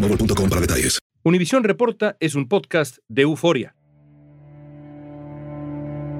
para 0.00 0.60
detalles. 0.60 0.98
Univisión 1.24 1.64
Reporta 1.64 2.16
es 2.20 2.34
un 2.34 2.48
podcast 2.48 2.98
de 3.08 3.22
euforia. 3.22 3.77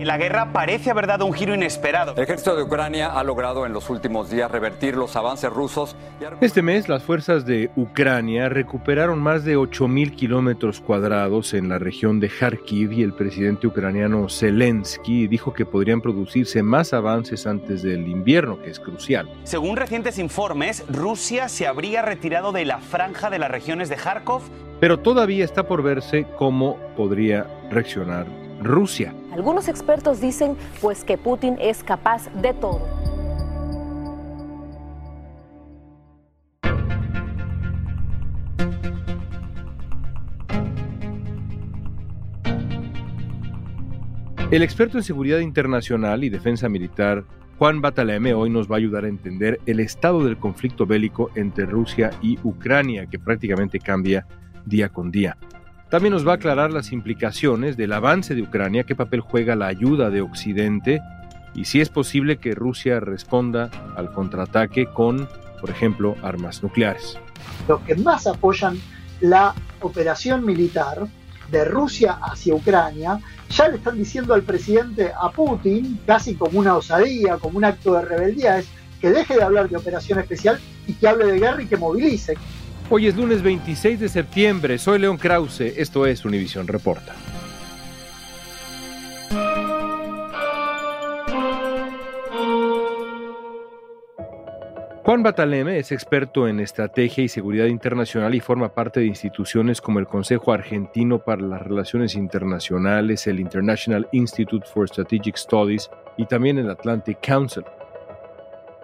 La 0.00 0.16
guerra 0.16 0.52
parece 0.52 0.90
haber 0.90 1.06
dado 1.06 1.26
un 1.26 1.32
giro 1.32 1.54
inesperado. 1.54 2.14
El 2.16 2.22
ejército 2.22 2.56
de 2.56 2.62
Ucrania 2.62 3.18
ha 3.18 3.24
logrado 3.24 3.66
en 3.66 3.72
los 3.72 3.90
últimos 3.90 4.30
días 4.30 4.50
revertir 4.50 4.96
los 4.96 5.16
avances 5.16 5.50
rusos. 5.50 5.96
Este 6.40 6.62
mes, 6.62 6.88
las 6.88 7.02
fuerzas 7.02 7.44
de 7.46 7.70
Ucrania 7.76 8.48
recuperaron 8.48 9.18
más 9.18 9.44
de 9.44 9.56
8.000 9.56 10.14
kilómetros 10.14 10.80
cuadrados 10.80 11.54
en 11.54 11.68
la 11.68 11.78
región 11.78 12.20
de 12.20 12.28
Kharkiv 12.28 12.92
y 12.92 13.02
el 13.02 13.12
presidente 13.12 13.66
ucraniano 13.66 14.28
Zelensky 14.28 15.26
dijo 15.26 15.52
que 15.52 15.66
podrían 15.66 16.00
producirse 16.00 16.62
más 16.62 16.92
avances 16.92 17.46
antes 17.46 17.82
del 17.82 18.06
invierno, 18.08 18.60
que 18.62 18.70
es 18.70 18.78
crucial. 18.78 19.28
Según 19.44 19.76
recientes 19.76 20.18
informes, 20.18 20.84
Rusia 20.88 21.48
se 21.48 21.66
habría 21.66 22.02
retirado 22.02 22.52
de 22.52 22.64
la 22.64 22.78
franja 22.78 23.30
de 23.30 23.38
las 23.38 23.50
regiones 23.50 23.88
de 23.88 23.96
Kharkov. 23.96 24.42
Pero 24.80 25.00
todavía 25.00 25.44
está 25.44 25.66
por 25.66 25.82
verse 25.82 26.26
cómo 26.36 26.78
podría 26.96 27.46
reaccionar 27.70 28.26
Rusia. 28.62 29.12
Algunos 29.38 29.68
expertos 29.68 30.20
dicen 30.20 30.56
pues 30.80 31.04
que 31.04 31.16
Putin 31.16 31.58
es 31.60 31.84
capaz 31.84 32.28
de 32.42 32.54
todo. 32.54 32.82
El 44.50 44.64
experto 44.64 44.98
en 44.98 45.04
seguridad 45.04 45.38
internacional 45.38 46.24
y 46.24 46.30
defensa 46.30 46.68
militar 46.68 47.22
Juan 47.58 47.80
Bataleme 47.80 48.34
hoy 48.34 48.50
nos 48.50 48.68
va 48.68 48.74
a 48.74 48.78
ayudar 48.78 49.04
a 49.04 49.08
entender 49.08 49.60
el 49.66 49.78
estado 49.78 50.24
del 50.24 50.36
conflicto 50.36 50.84
bélico 50.84 51.30
entre 51.36 51.64
Rusia 51.64 52.10
y 52.20 52.40
Ucrania, 52.42 53.06
que 53.06 53.20
prácticamente 53.20 53.78
cambia 53.78 54.26
día 54.66 54.88
con 54.88 55.12
día. 55.12 55.36
También 55.90 56.12
nos 56.12 56.26
va 56.26 56.32
a 56.32 56.34
aclarar 56.34 56.70
las 56.70 56.92
implicaciones 56.92 57.78
del 57.78 57.94
avance 57.94 58.34
de 58.34 58.42
Ucrania, 58.42 58.84
qué 58.84 58.94
papel 58.94 59.20
juega 59.20 59.56
la 59.56 59.68
ayuda 59.68 60.10
de 60.10 60.20
Occidente 60.20 61.00
y 61.54 61.64
si 61.64 61.80
es 61.80 61.88
posible 61.88 62.36
que 62.36 62.54
Rusia 62.54 63.00
responda 63.00 63.70
al 63.96 64.12
contraataque 64.12 64.86
con, 64.86 65.28
por 65.60 65.70
ejemplo, 65.70 66.14
armas 66.22 66.62
nucleares. 66.62 67.18
Los 67.66 67.80
que 67.80 67.94
más 67.94 68.26
apoyan 68.26 68.78
la 69.20 69.54
operación 69.80 70.44
militar 70.44 71.06
de 71.50 71.64
Rusia 71.64 72.18
hacia 72.20 72.54
Ucrania 72.54 73.18
ya 73.48 73.68
le 73.68 73.76
están 73.76 73.96
diciendo 73.96 74.34
al 74.34 74.42
presidente, 74.42 75.10
a 75.18 75.30
Putin, 75.30 75.98
casi 76.06 76.34
como 76.34 76.58
una 76.58 76.76
osadía, 76.76 77.38
como 77.38 77.56
un 77.56 77.64
acto 77.64 77.94
de 77.94 78.02
rebeldía, 78.02 78.58
es 78.58 78.68
que 79.00 79.10
deje 79.10 79.36
de 79.36 79.42
hablar 79.42 79.70
de 79.70 79.76
operación 79.78 80.18
especial 80.18 80.60
y 80.86 80.92
que 80.92 81.08
hable 81.08 81.26
de 81.26 81.38
guerra 81.38 81.62
y 81.62 81.66
que 81.66 81.78
movilice. 81.78 82.34
Hoy 82.90 83.06
es 83.06 83.16
lunes 83.16 83.42
26 83.42 84.00
de 84.00 84.08
septiembre, 84.08 84.78
soy 84.78 84.98
León 84.98 85.18
Krause, 85.18 85.60
esto 85.60 86.06
es 86.06 86.24
Univisión 86.24 86.66
Reporta. 86.66 87.14
Juan 95.04 95.22
Bataleme 95.22 95.78
es 95.78 95.92
experto 95.92 96.48
en 96.48 96.60
estrategia 96.60 97.24
y 97.24 97.28
seguridad 97.28 97.66
internacional 97.66 98.34
y 98.34 98.40
forma 98.40 98.74
parte 98.74 99.00
de 99.00 99.06
instituciones 99.06 99.82
como 99.82 99.98
el 99.98 100.06
Consejo 100.06 100.54
Argentino 100.54 101.18
para 101.18 101.42
las 101.42 101.60
Relaciones 101.60 102.14
Internacionales, 102.14 103.26
el 103.26 103.38
International 103.38 104.08
Institute 104.12 104.66
for 104.66 104.88
Strategic 104.88 105.36
Studies 105.36 105.90
y 106.16 106.24
también 106.24 106.56
el 106.56 106.70
Atlantic 106.70 107.18
Council. 107.20 107.64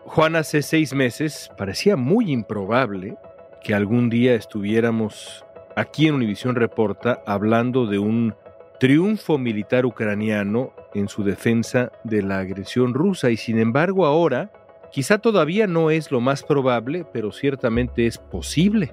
Juan 0.04 0.36
hace 0.36 0.60
seis 0.60 0.92
meses 0.92 1.50
parecía 1.56 1.96
muy 1.96 2.30
improbable 2.30 3.16
que 3.64 3.74
algún 3.74 4.10
día 4.10 4.34
estuviéramos 4.34 5.44
aquí 5.74 6.06
en 6.06 6.14
Univisión 6.14 6.54
Reporta 6.54 7.22
hablando 7.26 7.86
de 7.86 7.98
un 7.98 8.34
triunfo 8.78 9.38
militar 9.38 9.86
ucraniano 9.86 10.72
en 10.92 11.08
su 11.08 11.24
defensa 11.24 11.90
de 12.04 12.22
la 12.22 12.40
agresión 12.40 12.92
rusa 12.92 13.30
y 13.30 13.38
sin 13.38 13.58
embargo 13.58 14.04
ahora 14.04 14.52
quizá 14.92 15.16
todavía 15.18 15.66
no 15.66 15.90
es 15.90 16.12
lo 16.12 16.20
más 16.20 16.42
probable, 16.42 17.06
pero 17.10 17.32
ciertamente 17.32 18.06
es 18.06 18.18
posible. 18.18 18.92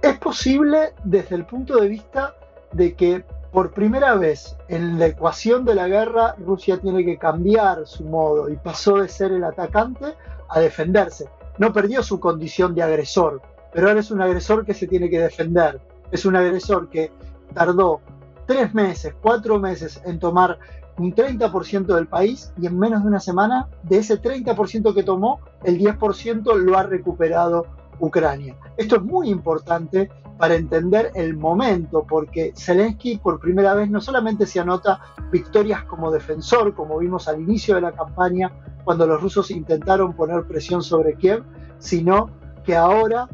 Es 0.00 0.16
posible 0.18 0.94
desde 1.02 1.34
el 1.34 1.44
punto 1.44 1.80
de 1.80 1.88
vista 1.88 2.36
de 2.72 2.94
que 2.94 3.24
por 3.50 3.72
primera 3.72 4.14
vez 4.14 4.56
en 4.68 5.00
la 5.00 5.06
ecuación 5.06 5.64
de 5.64 5.74
la 5.74 5.88
guerra 5.88 6.36
Rusia 6.38 6.78
tiene 6.78 7.04
que 7.04 7.18
cambiar 7.18 7.84
su 7.84 8.04
modo 8.04 8.48
y 8.48 8.56
pasó 8.56 8.98
de 8.98 9.08
ser 9.08 9.32
el 9.32 9.42
atacante 9.42 10.14
a 10.48 10.60
defenderse. 10.60 11.28
No 11.58 11.72
perdió 11.72 12.04
su 12.04 12.20
condición 12.20 12.76
de 12.76 12.84
agresor, 12.84 13.42
pero 13.72 13.88
ahora 13.88 14.00
es 14.00 14.10
un 14.10 14.20
agresor 14.20 14.64
que 14.64 14.74
se 14.74 14.86
tiene 14.86 15.10
que 15.10 15.20
defender. 15.20 15.80
Es 16.10 16.24
un 16.24 16.36
agresor 16.36 16.88
que 16.88 17.12
tardó 17.54 18.00
tres 18.46 18.74
meses, 18.74 19.14
cuatro 19.20 19.58
meses 19.58 20.00
en 20.04 20.18
tomar 20.18 20.58
un 20.98 21.14
30% 21.14 21.86
del 21.94 22.08
país 22.08 22.52
y 22.60 22.66
en 22.66 22.78
menos 22.78 23.02
de 23.02 23.08
una 23.08 23.20
semana, 23.20 23.68
de 23.82 23.98
ese 23.98 24.20
30% 24.20 24.94
que 24.94 25.02
tomó, 25.02 25.40
el 25.64 25.78
10% 25.78 26.54
lo 26.56 26.78
ha 26.78 26.82
recuperado 26.82 27.66
Ucrania. 28.00 28.56
Esto 28.76 28.96
es 28.96 29.02
muy 29.02 29.28
importante 29.28 30.10
para 30.38 30.54
entender 30.54 31.10
el 31.14 31.36
momento, 31.36 32.06
porque 32.08 32.52
Zelensky 32.56 33.18
por 33.18 33.40
primera 33.40 33.74
vez 33.74 33.90
no 33.90 34.00
solamente 34.00 34.46
se 34.46 34.60
anota 34.60 35.00
victorias 35.32 35.82
como 35.84 36.10
defensor, 36.10 36.74
como 36.74 36.98
vimos 36.98 37.26
al 37.28 37.40
inicio 37.40 37.74
de 37.74 37.80
la 37.80 37.92
campaña, 37.92 38.52
cuando 38.84 39.06
los 39.06 39.20
rusos 39.20 39.50
intentaron 39.50 40.14
poner 40.14 40.44
presión 40.44 40.82
sobre 40.82 41.14
Kiev, 41.14 41.42
sino 41.78 42.30
que 42.64 42.76
ahora 42.76 43.28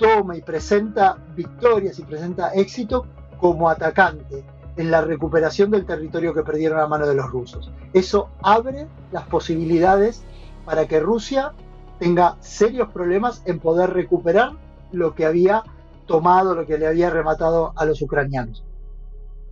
toma 0.00 0.36
y 0.36 0.40
presenta 0.40 1.18
victorias 1.36 1.98
y 1.98 2.04
presenta 2.04 2.52
éxito 2.54 3.06
como 3.38 3.68
atacante 3.68 4.42
en 4.76 4.90
la 4.90 5.02
recuperación 5.02 5.70
del 5.70 5.84
territorio 5.84 6.32
que 6.32 6.42
perdieron 6.42 6.80
a 6.80 6.88
mano 6.88 7.06
de 7.06 7.14
los 7.14 7.30
rusos. 7.30 7.70
Eso 7.92 8.30
abre 8.42 8.88
las 9.12 9.24
posibilidades 9.24 10.24
para 10.64 10.88
que 10.88 11.00
Rusia 11.00 11.52
tenga 11.98 12.36
serios 12.40 12.88
problemas 12.90 13.42
en 13.44 13.58
poder 13.58 13.90
recuperar 13.90 14.52
lo 14.90 15.14
que 15.14 15.26
había 15.26 15.62
tomado, 16.06 16.54
lo 16.54 16.66
que 16.66 16.78
le 16.78 16.86
había 16.86 17.10
rematado 17.10 17.74
a 17.76 17.84
los 17.84 18.00
ucranianos. 18.00 18.64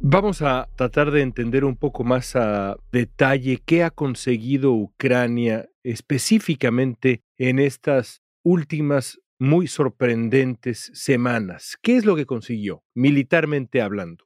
Vamos 0.01 0.43
a 0.43 0.69
tratar 0.77 1.11
de 1.11 1.23
entender 1.23 1.65
un 1.65 1.77
poco 1.77 2.05
más 2.05 2.37
a 2.37 2.77
detalle 2.91 3.61
qué 3.67 3.85
ha 3.85 3.91
conseguido 3.91 4.73
Ucrania 4.73 5.69
específicamente 5.83 7.23
en 7.37 7.59
estas 7.59 8.23
últimas 8.45 9.21
muy 9.39 9.67
sorprendentes 9.67 10.91
semanas. 10.95 11.77
¿Qué 11.81 11.97
es 11.97 12.05
lo 12.05 12.17
que 12.17 12.27
consiguió, 12.27 12.83
militarmente 12.95 13.81
hablando? 13.81 14.25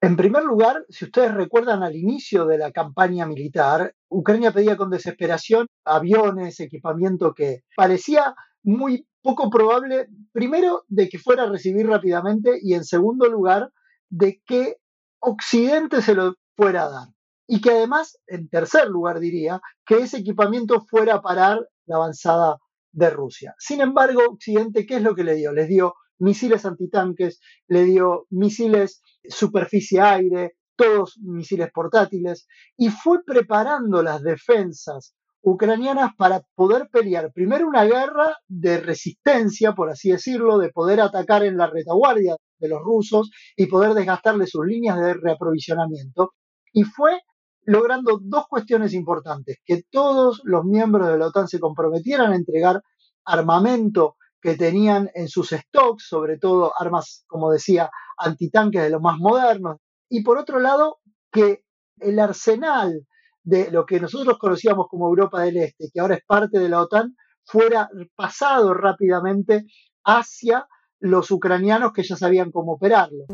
En 0.00 0.16
primer 0.16 0.44
lugar, 0.44 0.84
si 0.90 1.06
ustedes 1.06 1.32
recuerdan 1.32 1.82
al 1.82 1.96
inicio 1.96 2.44
de 2.44 2.58
la 2.58 2.72
campaña 2.72 3.24
militar, 3.26 3.94
Ucrania 4.10 4.52
pedía 4.52 4.76
con 4.76 4.90
desesperación 4.90 5.66
aviones, 5.84 6.60
equipamiento 6.60 7.32
que 7.32 7.62
parecía 7.74 8.34
muy 8.62 9.06
poco 9.22 9.48
probable, 9.48 10.08
primero, 10.32 10.84
de 10.88 11.08
que 11.08 11.18
fuera 11.18 11.44
a 11.44 11.48
recibir 11.48 11.86
rápidamente 11.86 12.58
y 12.60 12.74
en 12.74 12.84
segundo 12.84 13.28
lugar, 13.30 13.70
de 14.10 14.42
que 14.44 14.76
Occidente 15.20 16.02
se 16.02 16.14
lo 16.14 16.34
fuera 16.54 16.84
a 16.84 16.90
dar. 16.90 17.08
Y 17.46 17.62
que 17.62 17.70
además, 17.70 18.18
en 18.26 18.48
tercer 18.50 18.88
lugar 18.88 19.20
diría, 19.20 19.60
que 19.86 20.00
ese 20.00 20.18
equipamiento 20.18 20.82
fuera 20.82 21.14
a 21.14 21.22
parar 21.22 21.66
la 21.86 21.96
avanzada 21.96 22.58
de 22.94 23.10
Rusia. 23.10 23.54
Sin 23.58 23.80
embargo, 23.80 24.22
Occidente, 24.30 24.86
¿qué 24.86 24.96
es 24.96 25.02
lo 25.02 25.14
que 25.14 25.24
le 25.24 25.34
dio? 25.34 25.52
Les 25.52 25.68
dio 25.68 25.94
misiles 26.18 26.64
antitanques, 26.64 27.40
le 27.66 27.84
dio 27.84 28.26
misiles 28.30 29.02
superficie-aire, 29.28 30.56
todos 30.76 31.18
misiles 31.22 31.70
portátiles, 31.72 32.46
y 32.76 32.88
fue 32.90 33.18
preparando 33.24 34.02
las 34.02 34.22
defensas 34.22 35.14
ucranianas 35.42 36.12
para 36.16 36.40
poder 36.54 36.88
pelear 36.90 37.30
primero 37.32 37.68
una 37.68 37.84
guerra 37.84 38.36
de 38.48 38.80
resistencia, 38.80 39.74
por 39.74 39.90
así 39.90 40.10
decirlo, 40.10 40.58
de 40.58 40.70
poder 40.70 41.00
atacar 41.00 41.44
en 41.44 41.58
la 41.58 41.66
retaguardia 41.66 42.36
de 42.58 42.68
los 42.68 42.80
rusos 42.80 43.30
y 43.56 43.66
poder 43.66 43.92
desgastarle 43.92 44.46
sus 44.46 44.64
líneas 44.64 44.98
de 44.98 45.14
reaprovisionamiento. 45.14 46.32
Y 46.72 46.84
fue 46.84 47.20
logrando 47.66 48.18
dos 48.22 48.46
cuestiones 48.48 48.92
importantes, 48.94 49.58
que 49.64 49.82
todos 49.90 50.40
los 50.44 50.64
miembros 50.64 51.08
de 51.08 51.18
la 51.18 51.28
OTAN 51.28 51.48
se 51.48 51.60
comprometieran 51.60 52.32
a 52.32 52.36
entregar 52.36 52.82
armamento 53.24 54.16
que 54.40 54.56
tenían 54.56 55.10
en 55.14 55.28
sus 55.28 55.50
stocks, 55.50 56.06
sobre 56.06 56.38
todo 56.38 56.72
armas, 56.78 57.24
como 57.26 57.50
decía, 57.50 57.90
antitanques 58.18 58.82
de 58.82 58.90
los 58.90 59.00
más 59.00 59.18
modernos, 59.18 59.78
y 60.08 60.22
por 60.22 60.38
otro 60.38 60.60
lado, 60.60 60.98
que 61.32 61.62
el 61.98 62.18
arsenal 62.18 63.06
de 63.42 63.70
lo 63.70 63.86
que 63.86 64.00
nosotros 64.00 64.38
conocíamos 64.38 64.86
como 64.88 65.08
Europa 65.08 65.42
del 65.42 65.56
Este, 65.56 65.88
que 65.92 66.00
ahora 66.00 66.16
es 66.16 66.24
parte 66.26 66.58
de 66.58 66.68
la 66.68 66.82
OTAN, 66.82 67.16
fuera 67.44 67.88
pasado 68.14 68.74
rápidamente 68.74 69.64
hacia 70.04 70.66
los 71.04 71.30
ucranianos 71.30 71.92
que 71.92 72.02
ya 72.02 72.16
sabían 72.16 72.50
cómo 72.50 72.72
operarlo. 72.72 73.26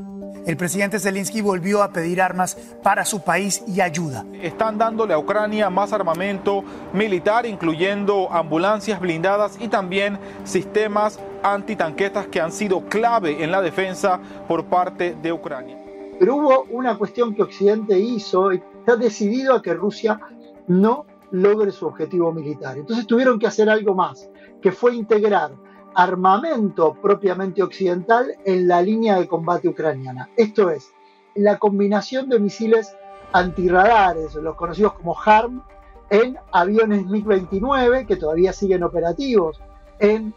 El 0.44 0.56
presidente 0.56 0.98
Zelensky 0.98 1.40
volvió 1.40 1.84
a 1.84 1.92
pedir 1.92 2.20
armas 2.20 2.56
para 2.82 3.04
su 3.04 3.22
país 3.22 3.62
y 3.68 3.80
ayuda. 3.80 4.26
Están 4.42 4.76
dándole 4.76 5.14
a 5.14 5.18
Ucrania 5.18 5.70
más 5.70 5.92
armamento 5.92 6.64
militar, 6.92 7.46
incluyendo 7.46 8.28
ambulancias 8.32 8.98
blindadas 8.98 9.56
y 9.60 9.68
también 9.68 10.18
sistemas 10.42 11.20
antitanquetas 11.44 12.26
que 12.26 12.40
han 12.40 12.50
sido 12.50 12.86
clave 12.86 13.44
en 13.44 13.52
la 13.52 13.62
defensa 13.62 14.20
por 14.48 14.64
parte 14.64 15.14
de 15.22 15.32
Ucrania. 15.32 15.78
Pero 16.18 16.36
hubo 16.36 16.64
una 16.70 16.98
cuestión 16.98 17.36
que 17.36 17.42
Occidente 17.42 17.96
hizo 17.96 18.52
y 18.52 18.60
está 18.80 18.96
decidido 18.96 19.54
a 19.54 19.62
que 19.62 19.74
Rusia 19.74 20.18
no 20.66 21.06
logre 21.30 21.70
su 21.70 21.86
objetivo 21.86 22.32
militar. 22.32 22.76
Entonces 22.78 23.06
tuvieron 23.06 23.38
que 23.38 23.46
hacer 23.46 23.70
algo 23.70 23.94
más, 23.94 24.28
que 24.60 24.72
fue 24.72 24.96
integrar 24.96 25.52
armamento 25.94 26.94
propiamente 26.94 27.62
occidental 27.62 28.36
en 28.44 28.68
la 28.68 28.82
línea 28.82 29.18
de 29.18 29.28
combate 29.28 29.68
ucraniana. 29.68 30.28
Esto 30.36 30.70
es, 30.70 30.92
la 31.34 31.58
combinación 31.58 32.28
de 32.28 32.38
misiles 32.38 32.96
antirradares, 33.32 34.34
los 34.34 34.56
conocidos 34.56 34.94
como 34.94 35.16
HARM, 35.18 35.62
en 36.10 36.36
aviones 36.52 37.06
MiG-29 37.06 38.06
que 38.06 38.16
todavía 38.16 38.52
siguen 38.52 38.82
operativos 38.82 39.60
en 40.00 40.34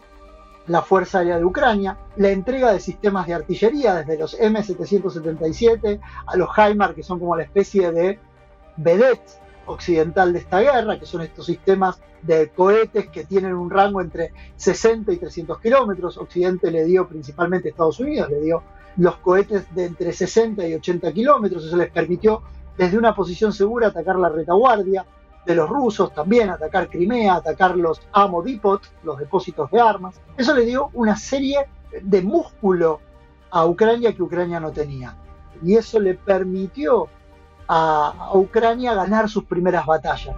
la 0.68 0.82
Fuerza 0.82 1.20
Aérea 1.20 1.38
de 1.38 1.46
Ucrania, 1.46 1.98
la 2.16 2.30
entrega 2.30 2.72
de 2.72 2.80
sistemas 2.80 3.28
de 3.28 3.34
artillería 3.34 3.96
desde 3.96 4.18
los 4.18 4.40
M777 4.40 6.00
a 6.28 6.38
los 6.38 6.50
HIMARS, 6.56 6.94
que 6.94 7.04
son 7.04 7.20
como 7.20 7.36
la 7.36 7.44
especie 7.44 7.92
de 7.92 8.20
vedettes 8.78 9.40
occidental 9.66 10.34
de 10.34 10.40
esta 10.40 10.60
guerra, 10.60 11.00
que 11.00 11.06
son 11.06 11.22
estos 11.22 11.46
sistemas 11.46 12.02
de 12.22 12.50
cohetes 12.50 13.10
que 13.10 13.26
tienen 13.26 13.54
un 13.54 13.70
rango 13.70 14.02
entre 14.02 14.32
60 14.56 15.12
y 15.14 15.18
300 15.18 15.60
kilómetros. 15.60 16.18
Occidente 16.18 16.72
le 16.72 16.86
dio 16.86 17.08
principalmente 17.08 17.70
Estados 17.70 18.00
Unidos, 18.00 18.30
le 18.30 18.42
dio 18.42 18.64
los 18.98 19.18
cohetes 19.18 19.74
de 19.74 19.86
entre 19.86 20.14
60 20.14 20.68
y 20.68 20.76
80 20.76 21.12
kilómetros. 21.12 21.66
Eso 21.66 21.78
les 21.78 21.92
permitió 21.92 22.42
desde 22.78 22.98
una 22.98 23.14
posición 23.14 23.54
segura 23.54 23.88
atacar 23.88 24.18
la 24.18 24.30
retaguardia 24.30 25.06
de 25.46 25.56
los 25.56 25.70
rusos, 25.70 26.14
también 26.14 26.50
atacar 26.50 26.90
Crimea, 26.90 27.36
atacar 27.36 27.76
los 27.76 28.02
Amo 28.14 28.42
Depot, 28.42 28.82
los 29.04 29.18
depósitos 29.20 29.70
de 29.72 29.80
armas. 29.80 30.20
Eso 30.38 30.54
le 30.54 30.66
dio 30.66 30.90
una 30.94 31.18
serie 31.18 31.68
de 32.02 32.22
músculo 32.22 33.02
a 33.52 33.66
Ucrania 33.66 34.14
que 34.14 34.24
Ucrania 34.24 34.60
no 34.60 34.72
tenía. 34.72 35.16
Y 35.62 35.76
eso 35.76 36.00
le 36.00 36.16
permitió 36.16 37.08
a, 37.68 38.32
Ucrania 38.34 38.94
ganar 38.94 39.30
sus 39.30 39.44
primeras 39.44 39.86
batallas. 39.86 40.36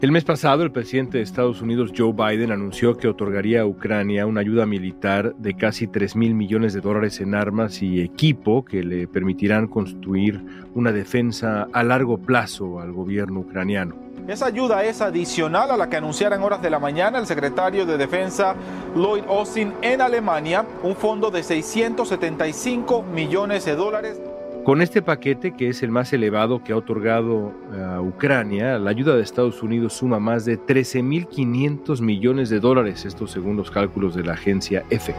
El 0.00 0.12
mes 0.12 0.22
pasado, 0.22 0.62
el 0.62 0.70
presidente 0.70 1.18
de 1.18 1.24
Estados 1.24 1.60
Unidos, 1.60 1.90
Joe 1.96 2.12
Biden, 2.12 2.52
anunció 2.52 2.96
que 2.96 3.08
otorgaría 3.08 3.62
a 3.62 3.66
Ucrania 3.66 4.26
una 4.26 4.42
ayuda 4.42 4.64
militar 4.64 5.34
de 5.36 5.54
casi 5.54 5.88
3 5.88 6.14
mil 6.14 6.36
millones 6.36 6.72
de 6.72 6.80
dólares 6.80 7.20
en 7.20 7.34
armas 7.34 7.82
y 7.82 8.00
equipo 8.00 8.64
que 8.64 8.84
le 8.84 9.08
permitirán 9.08 9.66
construir 9.66 10.40
una 10.74 10.92
defensa 10.92 11.66
a 11.72 11.82
largo 11.82 12.16
plazo 12.16 12.78
al 12.78 12.92
gobierno 12.92 13.40
ucraniano. 13.40 14.08
Esa 14.28 14.44
ayuda 14.44 14.84
es 14.84 15.00
adicional 15.00 15.70
a 15.70 15.76
la 15.78 15.88
que 15.88 15.96
anunciara 15.96 16.36
en 16.36 16.42
horas 16.42 16.60
de 16.60 16.68
la 16.68 16.78
mañana 16.78 17.18
el 17.18 17.26
secretario 17.26 17.86
de 17.86 17.96
Defensa 17.96 18.54
Lloyd 18.94 19.24
Austin 19.26 19.72
en 19.80 20.02
Alemania, 20.02 20.66
un 20.82 20.94
fondo 20.94 21.30
de 21.30 21.42
675 21.42 23.02
millones 23.02 23.64
de 23.64 23.74
dólares 23.74 24.20
con 24.68 24.82
este 24.82 25.00
paquete, 25.00 25.56
que 25.56 25.70
es 25.70 25.82
el 25.82 25.90
más 25.90 26.12
elevado 26.12 26.62
que 26.62 26.74
ha 26.74 26.76
otorgado 26.76 27.54
eh, 27.72 27.80
a 27.80 28.02
Ucrania, 28.02 28.78
la 28.78 28.90
ayuda 28.90 29.16
de 29.16 29.22
Estados 29.22 29.62
Unidos 29.62 29.94
suma 29.94 30.20
más 30.20 30.44
de 30.44 30.60
13.500 30.60 32.02
millones 32.02 32.50
de 32.50 32.60
dólares, 32.60 33.06
esto 33.06 33.26
según 33.26 33.56
los 33.56 33.70
cálculos 33.70 34.14
de 34.14 34.24
la 34.24 34.34
agencia 34.34 34.84
EFE. 34.90 35.14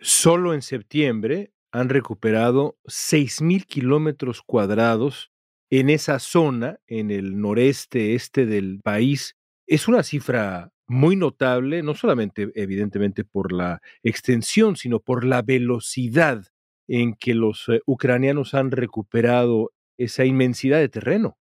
Solo 0.00 0.54
en 0.54 0.62
septiembre 0.62 1.52
han 1.72 1.90
recuperado 1.90 2.78
6.000 2.86 3.66
kilómetros 3.66 4.40
cuadrados 4.40 5.30
en 5.68 5.90
esa 5.90 6.20
zona, 6.20 6.80
en 6.86 7.10
el 7.10 7.38
noreste 7.38 8.14
este 8.14 8.46
del 8.46 8.80
país. 8.82 9.36
Es 9.66 9.88
una 9.88 10.02
cifra 10.04 10.72
muy 10.92 11.16
notable, 11.16 11.82
no 11.82 11.94
solamente 11.94 12.52
evidentemente 12.54 13.24
por 13.24 13.52
la 13.52 13.80
extensión, 14.02 14.76
sino 14.76 15.00
por 15.00 15.24
la 15.24 15.40
velocidad 15.42 16.44
en 16.86 17.14
que 17.14 17.34
los 17.34 17.68
eh, 17.68 17.80
ucranianos 17.86 18.52
han 18.54 18.70
recuperado 18.70 19.72
esa 19.96 20.24
inmensidad 20.24 20.78
de 20.78 20.90
terreno. 20.90 21.38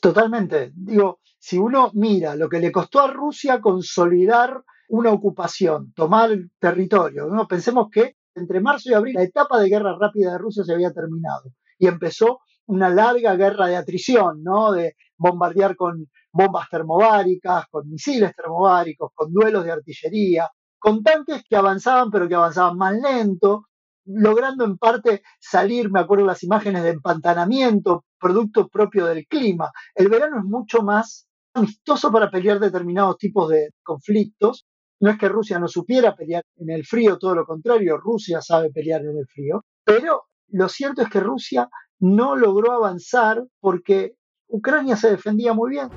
Totalmente. 0.00 0.72
Digo, 0.74 1.20
si 1.38 1.56
uno 1.56 1.90
mira 1.94 2.36
lo 2.36 2.48
que 2.48 2.60
le 2.60 2.70
costó 2.70 3.00
a 3.00 3.10
Rusia 3.10 3.60
consolidar 3.60 4.62
una 4.88 5.10
ocupación, 5.10 5.92
tomar 5.94 6.30
territorio, 6.58 7.26
¿no? 7.26 7.48
pensemos 7.48 7.88
que 7.90 8.16
entre 8.34 8.60
marzo 8.60 8.90
y 8.90 8.94
abril 8.94 9.14
la 9.14 9.22
etapa 9.22 9.60
de 9.60 9.68
guerra 9.68 9.96
rápida 9.98 10.32
de 10.32 10.38
Rusia 10.38 10.64
se 10.64 10.74
había 10.74 10.92
terminado 10.92 11.52
y 11.78 11.86
empezó 11.86 12.40
una 12.70 12.88
larga 12.88 13.34
guerra 13.34 13.66
de 13.66 13.76
atrición, 13.76 14.42
¿no? 14.42 14.72
de 14.72 14.94
bombardear 15.16 15.74
con 15.76 16.08
bombas 16.32 16.68
termobáricas, 16.70 17.66
con 17.68 17.88
misiles 17.90 18.34
termobáricos, 18.34 19.10
con 19.12 19.32
duelos 19.32 19.64
de 19.64 19.72
artillería, 19.72 20.48
con 20.78 21.02
tanques 21.02 21.42
que 21.48 21.56
avanzaban 21.56 22.10
pero 22.10 22.28
que 22.28 22.36
avanzaban 22.36 22.76
más 22.76 22.94
lento, 22.94 23.66
logrando 24.04 24.64
en 24.64 24.78
parte 24.78 25.22
salir, 25.40 25.90
me 25.90 26.00
acuerdo 26.00 26.24
las 26.24 26.42
imágenes 26.44 26.84
de 26.84 26.90
empantanamiento, 26.90 28.04
producto 28.18 28.68
propio 28.68 29.06
del 29.06 29.26
clima. 29.26 29.70
El 29.94 30.08
verano 30.08 30.38
es 30.38 30.44
mucho 30.44 30.82
más 30.82 31.26
amistoso 31.54 32.12
para 32.12 32.30
pelear 32.30 32.60
determinados 32.60 33.18
tipos 33.18 33.50
de 33.50 33.70
conflictos. 33.82 34.66
No 35.00 35.10
es 35.10 35.18
que 35.18 35.28
Rusia 35.28 35.58
no 35.58 35.66
supiera 35.66 36.14
pelear 36.14 36.44
en 36.56 36.70
el 36.70 36.86
frío, 36.86 37.18
todo 37.18 37.34
lo 37.34 37.44
contrario, 37.44 37.96
Rusia 37.96 38.40
sabe 38.40 38.70
pelear 38.70 39.00
en 39.00 39.18
el 39.18 39.26
frío, 39.26 39.64
pero 39.84 40.24
lo 40.52 40.68
cierto 40.68 41.02
es 41.02 41.08
que 41.08 41.20
Rusia 41.20 41.68
no 42.00 42.34
logró 42.34 42.72
avanzar 42.72 43.44
porque 43.60 44.14
Ucrania 44.48 44.96
se 44.96 45.10
defendía 45.10 45.52
muy 45.52 45.70
bien. 45.70 45.88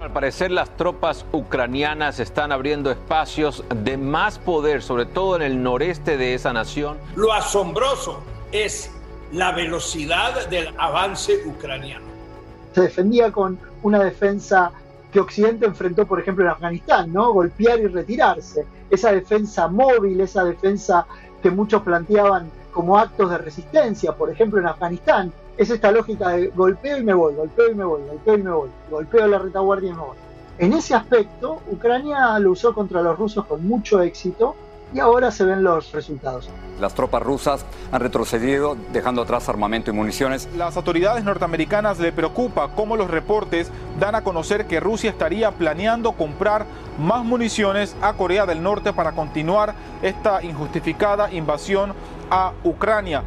Al 0.00 0.12
parecer 0.12 0.50
las 0.50 0.76
tropas 0.76 1.24
ucranianas 1.30 2.18
están 2.18 2.50
abriendo 2.50 2.90
espacios 2.90 3.64
de 3.84 3.96
más 3.96 4.38
poder, 4.40 4.82
sobre 4.82 5.06
todo 5.06 5.36
en 5.36 5.42
el 5.42 5.62
noreste 5.62 6.16
de 6.16 6.34
esa 6.34 6.52
nación. 6.52 6.98
Lo 7.14 7.32
asombroso 7.32 8.20
es 8.50 8.90
la 9.32 9.52
velocidad 9.52 10.48
del 10.48 10.74
avance 10.76 11.46
ucraniano. 11.46 12.04
Se 12.74 12.82
defendía 12.82 13.30
con 13.30 13.58
una 13.82 14.02
defensa 14.02 14.72
que 15.12 15.20
Occidente 15.20 15.66
enfrentó, 15.66 16.06
por 16.06 16.18
ejemplo, 16.18 16.44
en 16.44 16.50
Afganistán, 16.50 17.12
¿no? 17.12 17.32
Golpear 17.32 17.78
y 17.78 17.86
retirarse. 17.86 18.66
Esa 18.90 19.12
defensa 19.12 19.68
móvil, 19.68 20.20
esa 20.20 20.42
defensa 20.42 21.06
que 21.42 21.50
muchos 21.50 21.82
planteaban 21.82 22.50
como 22.72 22.98
actos 22.98 23.30
de 23.30 23.38
resistencia, 23.38 24.12
por 24.12 24.30
ejemplo, 24.30 24.58
en 24.58 24.66
Afganistán, 24.66 25.32
es 25.56 25.70
esta 25.70 25.92
lógica 25.92 26.30
de 26.30 26.48
golpeo 26.48 26.98
y 26.98 27.04
me 27.04 27.14
voy, 27.14 27.34
golpeo 27.34 27.70
y 27.70 27.74
me 27.74 27.84
voy, 27.84 28.02
golpeo 28.02 28.34
y 28.34 28.42
me 28.42 28.50
voy, 28.50 28.70
golpeo 28.90 29.26
la 29.26 29.38
retaguardia 29.38 29.90
y 29.90 29.94
me 29.94 30.00
voy. 30.00 30.16
En 30.58 30.72
ese 30.72 30.94
aspecto, 30.94 31.60
Ucrania 31.70 32.38
lo 32.38 32.52
usó 32.52 32.74
contra 32.74 33.02
los 33.02 33.18
rusos 33.18 33.44
con 33.46 33.66
mucho 33.66 34.00
éxito 34.02 34.54
y 34.94 35.00
ahora 35.00 35.30
se 35.30 35.44
ven 35.44 35.62
los 35.62 35.92
resultados. 35.92 36.48
Las 36.80 36.94
tropas 36.94 37.22
rusas 37.22 37.64
han 37.90 38.00
retrocedido 38.00 38.76
dejando 38.92 39.22
atrás 39.22 39.48
armamento 39.48 39.90
y 39.90 39.94
municiones. 39.94 40.48
Las 40.56 40.76
autoridades 40.76 41.24
norteamericanas 41.24 41.98
le 41.98 42.12
preocupa 42.12 42.72
cómo 42.74 42.96
los 42.96 43.10
reportes 43.10 43.70
dan 43.98 44.14
a 44.14 44.22
conocer 44.22 44.66
que 44.66 44.80
Rusia 44.80 45.10
estaría 45.10 45.50
planeando 45.52 46.12
comprar 46.12 46.66
más 46.98 47.24
municiones 47.24 47.96
a 48.02 48.12
Corea 48.14 48.44
del 48.44 48.62
Norte 48.62 48.92
para 48.92 49.12
continuar 49.12 49.74
esta 50.02 50.42
injustificada 50.42 51.32
invasión 51.32 51.94
a 52.30 52.52
Ucrania. 52.64 53.22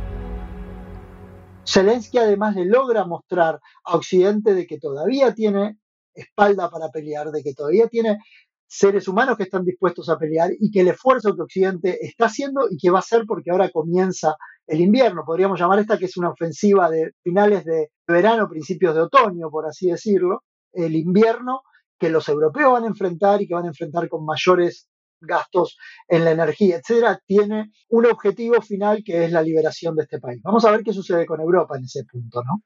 Zelensky 1.67 2.17
además 2.17 2.55
le 2.55 2.65
logra 2.65 3.05
mostrar 3.05 3.59
a 3.83 3.95
Occidente 3.95 4.53
de 4.53 4.67
que 4.67 4.79
todavía 4.79 5.33
tiene 5.33 5.77
espalda 6.13 6.69
para 6.69 6.89
pelear, 6.89 7.31
de 7.31 7.43
que 7.43 7.53
todavía 7.53 7.87
tiene 7.87 8.19
seres 8.67 9.07
humanos 9.07 9.37
que 9.37 9.43
están 9.43 9.63
dispuestos 9.63 10.09
a 10.09 10.17
pelear 10.17 10.51
y 10.59 10.71
que 10.71 10.81
el 10.81 10.89
esfuerzo 10.89 11.35
que 11.35 11.41
Occidente 11.41 11.97
está 12.05 12.25
haciendo 12.25 12.67
y 12.69 12.77
que 12.77 12.89
va 12.89 12.99
a 12.99 12.99
hacer 12.99 13.25
porque 13.27 13.51
ahora 13.51 13.69
comienza 13.69 14.35
el 14.67 14.81
invierno. 14.81 15.23
Podríamos 15.25 15.59
llamar 15.59 15.79
esta 15.79 15.97
que 15.97 16.05
es 16.05 16.17
una 16.17 16.31
ofensiva 16.31 16.89
de 16.89 17.11
finales 17.23 17.63
de 17.65 17.91
verano, 18.07 18.49
principios 18.49 18.95
de 18.95 19.01
otoño, 19.01 19.49
por 19.49 19.65
así 19.65 19.89
decirlo. 19.89 20.43
El 20.73 20.95
invierno 20.95 21.61
que 21.97 22.09
los 22.09 22.27
europeos 22.27 22.73
van 22.73 22.83
a 22.83 22.87
enfrentar 22.87 23.41
y 23.41 23.47
que 23.47 23.53
van 23.53 23.65
a 23.65 23.69
enfrentar 23.69 24.09
con 24.09 24.25
mayores 24.25 24.87
gastos 25.25 25.77
en 26.07 26.25
la 26.25 26.31
energía, 26.31 26.77
etcétera, 26.77 27.19
tiene 27.25 27.71
un 27.89 28.05
objetivo 28.05 28.61
final 28.61 29.03
que 29.03 29.25
es 29.25 29.31
la 29.31 29.41
liberación 29.41 29.95
de 29.95 30.03
este 30.03 30.19
país. 30.19 30.41
Vamos 30.43 30.65
a 30.65 30.71
ver 30.71 30.83
qué 30.83 30.93
sucede 30.93 31.25
con 31.25 31.39
Europa 31.39 31.77
en 31.77 31.83
ese 31.85 32.03
punto, 32.05 32.41
¿no? 32.43 32.61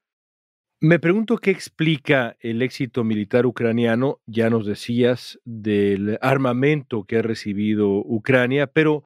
Me 0.82 0.98
pregunto 0.98 1.36
qué 1.36 1.50
explica 1.50 2.36
el 2.40 2.62
éxito 2.62 3.04
militar 3.04 3.44
ucraniano, 3.44 4.22
ya 4.24 4.48
nos 4.48 4.64
decías, 4.64 5.38
del 5.44 6.18
armamento 6.22 7.04
que 7.04 7.18
ha 7.18 7.22
recibido 7.22 7.98
Ucrania, 7.98 8.66
pero 8.66 9.04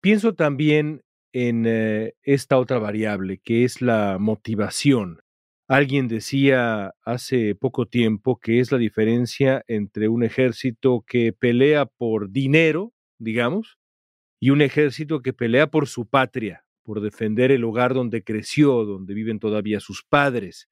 pienso 0.00 0.34
también 0.34 1.02
en 1.32 1.64
eh, 1.66 2.14
esta 2.22 2.58
otra 2.58 2.78
variable, 2.78 3.40
que 3.42 3.64
es 3.64 3.82
la 3.82 4.18
motivación. 4.20 5.18
Alguien 5.68 6.06
decía 6.06 6.94
hace 7.02 7.56
poco 7.56 7.86
tiempo 7.86 8.38
que 8.38 8.60
es 8.60 8.70
la 8.70 8.78
diferencia 8.78 9.64
entre 9.66 10.08
un 10.08 10.22
ejército 10.22 11.04
que 11.04 11.32
pelea 11.32 11.86
por 11.86 12.30
dinero, 12.30 12.92
digamos, 13.18 13.78
y 14.40 14.50
un 14.50 14.60
ejército 14.60 15.22
que 15.22 15.32
pelea 15.32 15.68
por 15.68 15.86
su 15.86 16.06
patria, 16.06 16.64
por 16.82 17.00
defender 17.00 17.50
el 17.50 17.64
hogar 17.64 17.94
donde 17.94 18.22
creció, 18.22 18.84
donde 18.84 19.14
viven 19.14 19.38
todavía 19.38 19.80
sus 19.80 20.04
padres. 20.04 20.68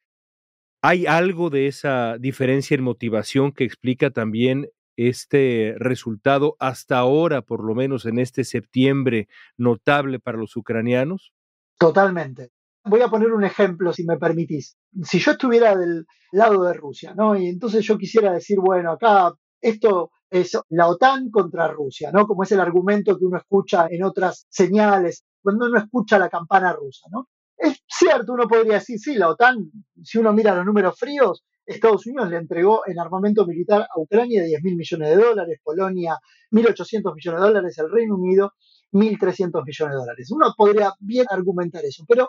¿Hay 0.83 1.07
algo 1.07 1.51
de 1.51 1.67
esa 1.67 2.19
diferencia 2.19 2.75
en 2.75 2.83
motivación 2.83 3.53
que 3.53 3.65
explica 3.65 4.11
también 4.11 4.69
este 4.97 5.75
resultado 5.79 6.57
hasta 6.61 6.99
ahora, 6.99 7.43
por 7.43 7.65
lo 7.65 7.75
menos 7.75 8.07
en 8.07 8.19
este 8.19 8.45
septiembre, 8.45 9.29
notable 9.57 10.21
para 10.21 10.39
los 10.39 10.57
ucranianos? 10.57 11.33
Totalmente. 11.79 12.51
Voy 12.85 13.01
a 13.01 13.09
poner 13.09 13.33
un 13.33 13.45
ejemplo, 13.45 13.93
si 13.93 14.05
me 14.05 14.19
permitís. 14.19 14.77
Si 15.03 15.19
yo 15.19 15.33
estuviera 15.33 15.75
del 15.75 16.07
lado 16.33 16.65
de 16.65 16.75
Rusia, 16.75 17.15
¿no? 17.17 17.35
Y 17.35 17.49
entonces 17.49 17.85
yo 17.85 17.97
quisiera 17.97 18.33
decir, 18.33 18.59
bueno, 18.61 18.93
acá 18.93 19.33
esto 19.65 20.11
es 20.29 20.59
la 20.69 20.89
OTAN 20.89 21.31
contra 21.31 21.69
Rusia, 21.69 22.11
¿no? 22.13 22.27
Como 22.27 22.43
es 22.43 22.53
el 22.53 22.61
argumento 22.61 23.17
que 23.19 23.25
uno 23.25 23.39
escucha 23.39 23.87
en 23.91 24.05
otras 24.05 24.47
señales, 24.51 25.25
cuando 25.43 25.67
uno 25.67 25.79
escucha 25.79 26.19
la 26.19 26.29
campana 26.29 26.73
rusa, 26.75 27.07
¿no? 27.11 27.29
Es 27.57 27.83
cierto, 27.89 28.35
uno 28.35 28.47
podría 28.47 28.75
decir, 28.75 28.99
sí, 28.99 29.15
la 29.15 29.31
OTAN, 29.31 29.71
si 30.03 30.19
uno 30.19 30.35
mira 30.35 30.55
los 30.55 30.67
números 30.67 30.99
fríos, 30.99 31.45
Estados 31.65 32.07
Unidos 32.07 32.29
le 32.29 32.37
entregó 32.37 32.83
en 32.87 32.99
armamento 32.99 33.47
militar 33.47 33.83
a 33.83 33.99
Ucrania 33.99 34.45
10 34.45 34.63
mil 34.63 34.77
millones 34.77 35.09
de 35.09 35.17
dólares, 35.17 35.61
Polonia 35.63 36.19
1.800 36.51 37.15
millones 37.15 37.41
de 37.41 37.47
dólares, 37.47 37.79
el 37.79 37.91
Reino 37.91 38.17
Unido 38.17 38.53
1.300 38.93 39.65
millones 39.65 39.95
de 39.95 39.99
dólares. 39.99 40.31
Uno 40.31 40.53
podría 40.55 40.93
bien 41.01 41.25
argumentar 41.31 41.83
eso, 41.87 42.05
pero 42.07 42.29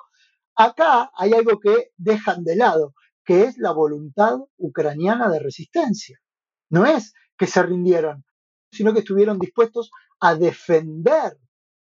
acá 0.55 1.11
hay 1.17 1.33
algo 1.33 1.59
que 1.59 1.89
dejan 1.97 2.45
de 2.45 2.55
lado, 2.55 2.93
que 3.25 3.43
es 3.43 3.57
la 3.57 3.73
voluntad 3.73 4.37
ucraniana 4.57 5.29
de 5.29 5.39
resistencia. 5.39 6.17
No 6.69 6.85
es 6.85 7.13
que 7.37 7.47
se 7.47 7.63
rindieron, 7.63 8.23
sino 8.71 8.93
que 8.93 8.99
estuvieron 8.99 9.39
dispuestos 9.39 9.91
a 10.19 10.35
defender 10.35 11.37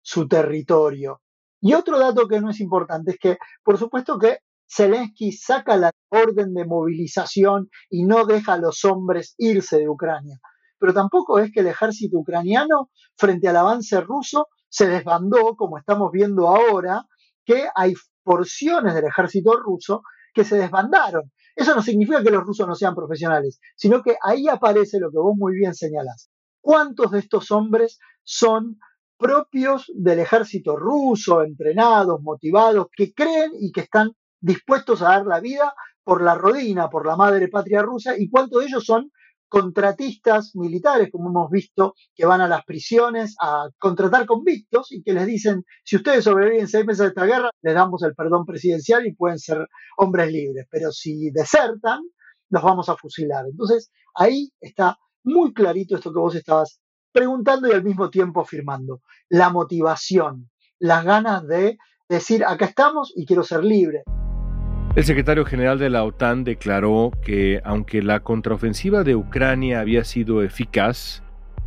su 0.02 0.28
territorio, 0.28 1.22
y 1.60 1.74
otro 1.74 1.98
dato 1.98 2.28
que 2.28 2.40
no 2.40 2.50
es 2.50 2.60
importante 2.60 3.12
es 3.12 3.18
que, 3.20 3.38
por 3.64 3.78
supuesto 3.78 4.20
que 4.20 4.40
Zelensky 4.70 5.32
saca 5.32 5.78
la 5.78 5.92
orden 6.10 6.54
de 6.54 6.66
movilización 6.66 7.70
y 7.90 8.04
no 8.04 8.26
deja 8.26 8.54
a 8.54 8.58
los 8.58 8.84
hombres 8.86 9.34
irse 9.38 9.80
de 9.80 9.90
Ucrania. 9.90 10.40
Pero 10.78 10.94
tampoco 10.94 11.40
es 11.40 11.52
que 11.52 11.62
el 11.62 11.68
ejército 11.68 12.18
ucraniano, 12.20 12.92
frente 13.16 13.48
al 13.48 13.58
avance 13.58 14.00
ruso, 14.02 14.48
se 14.70 14.88
desbandó, 14.88 15.56
como 15.56 15.78
estamos 15.78 16.12
viendo 16.12 16.48
ahora, 16.48 17.06
que 17.46 17.68
hay 17.74 17.94
porciones 18.24 18.94
del 18.94 19.06
ejército 19.06 19.58
ruso 19.58 20.04
que 20.34 20.44
se 20.44 20.58
desbandaron. 20.58 21.32
Eso 21.56 21.74
no 21.74 21.82
significa 21.82 22.22
que 22.22 22.30
los 22.30 22.44
rusos 22.44 22.68
no 22.68 22.76
sean 22.76 22.96
profesionales, 22.96 23.60
sino 23.76 24.02
que 24.04 24.16
ahí 24.22 24.48
aparece 24.48 25.00
lo 25.00 25.10
que 25.10 25.18
vos 25.18 25.36
muy 25.36 25.56
bien 25.56 25.74
señalás. 25.74 26.30
¿Cuántos 26.62 27.12
de 27.12 27.20
estos 27.20 27.50
hombres 27.52 28.00
son 28.24 28.78
propios 29.18 29.92
del 29.96 30.20
ejército 30.20 30.76
ruso, 30.76 31.42
entrenados, 31.42 32.22
motivados, 32.22 32.88
que 32.96 33.14
creen 33.14 33.52
y 33.60 33.72
que 33.72 33.82
están 33.82 34.12
dispuestos 34.40 35.02
a 35.02 35.10
dar 35.10 35.26
la 35.26 35.40
vida 35.40 35.74
por 36.04 36.22
la 36.22 36.36
rodina, 36.36 36.90
por 36.90 37.06
la 37.06 37.16
madre 37.16 37.48
patria 37.48 37.82
rusa, 37.82 38.18
y 38.18 38.30
cuántos 38.30 38.62
de 38.62 38.68
ellos 38.68 38.86
son 38.86 39.12
contratistas 39.50 40.56
militares, 40.56 41.10
como 41.12 41.30
hemos 41.30 41.50
visto, 41.50 41.94
que 42.16 42.26
van 42.26 42.42
a 42.42 42.48
las 42.48 42.64
prisiones 42.66 43.36
a 43.42 43.70
contratar 43.78 44.26
convictos 44.26 44.92
y 44.92 45.02
que 45.04 45.14
les 45.14 45.26
dicen, 45.26 45.64
si 45.84 45.96
ustedes 45.96 46.24
sobreviven 46.24 46.68
seis 46.68 46.86
meses 46.86 47.00
de 47.00 47.08
esta 47.08 47.26
guerra, 47.26 47.50
les 47.62 47.74
damos 47.74 48.04
el 48.04 48.14
perdón 48.14 48.46
presidencial 48.46 49.06
y 49.06 49.16
pueden 49.16 49.40
ser 49.40 49.68
hombres 49.98 50.32
libres, 50.32 50.68
pero 50.70 50.92
si 50.92 51.32
desertan, 51.32 52.02
los 52.50 52.64
vamos 52.64 52.90
a 52.90 52.96
fusilar. 52.96 53.46
Entonces, 53.50 53.92
ahí 54.16 54.50
está 54.60 54.98
muy 55.24 55.54
clarito 55.54 55.96
esto 55.96 56.14
que 56.14 56.20
vos 56.20 56.36
estabas 56.36 56.80
preguntando 57.12 57.68
y 57.68 57.72
al 57.72 57.84
mismo 57.84 58.10
tiempo 58.10 58.42
afirmando. 58.42 59.02
La 59.30 59.50
motivación, 59.50 60.50
las 60.80 61.04
ganas 61.04 61.46
de 61.48 61.78
decir, 62.08 62.46
acá 62.46 62.66
estamos 62.66 63.12
y 63.16 63.26
quiero 63.26 63.44
ser 63.44 63.64
libre. 63.64 64.04
El 64.96 65.04
secretario 65.04 65.46
general 65.46 65.78
de 65.78 65.90
la 65.90 66.04
OTAN 66.04 66.44
declaró 66.44 67.12
que 67.22 67.62
aunque 67.64 68.02
la 68.02 68.22
contraofensiva 68.22 69.04
de 69.04 69.16
Ucrania 69.16 69.80
había 69.80 70.04
sido 70.04 70.42
eficaz, 70.42 71.22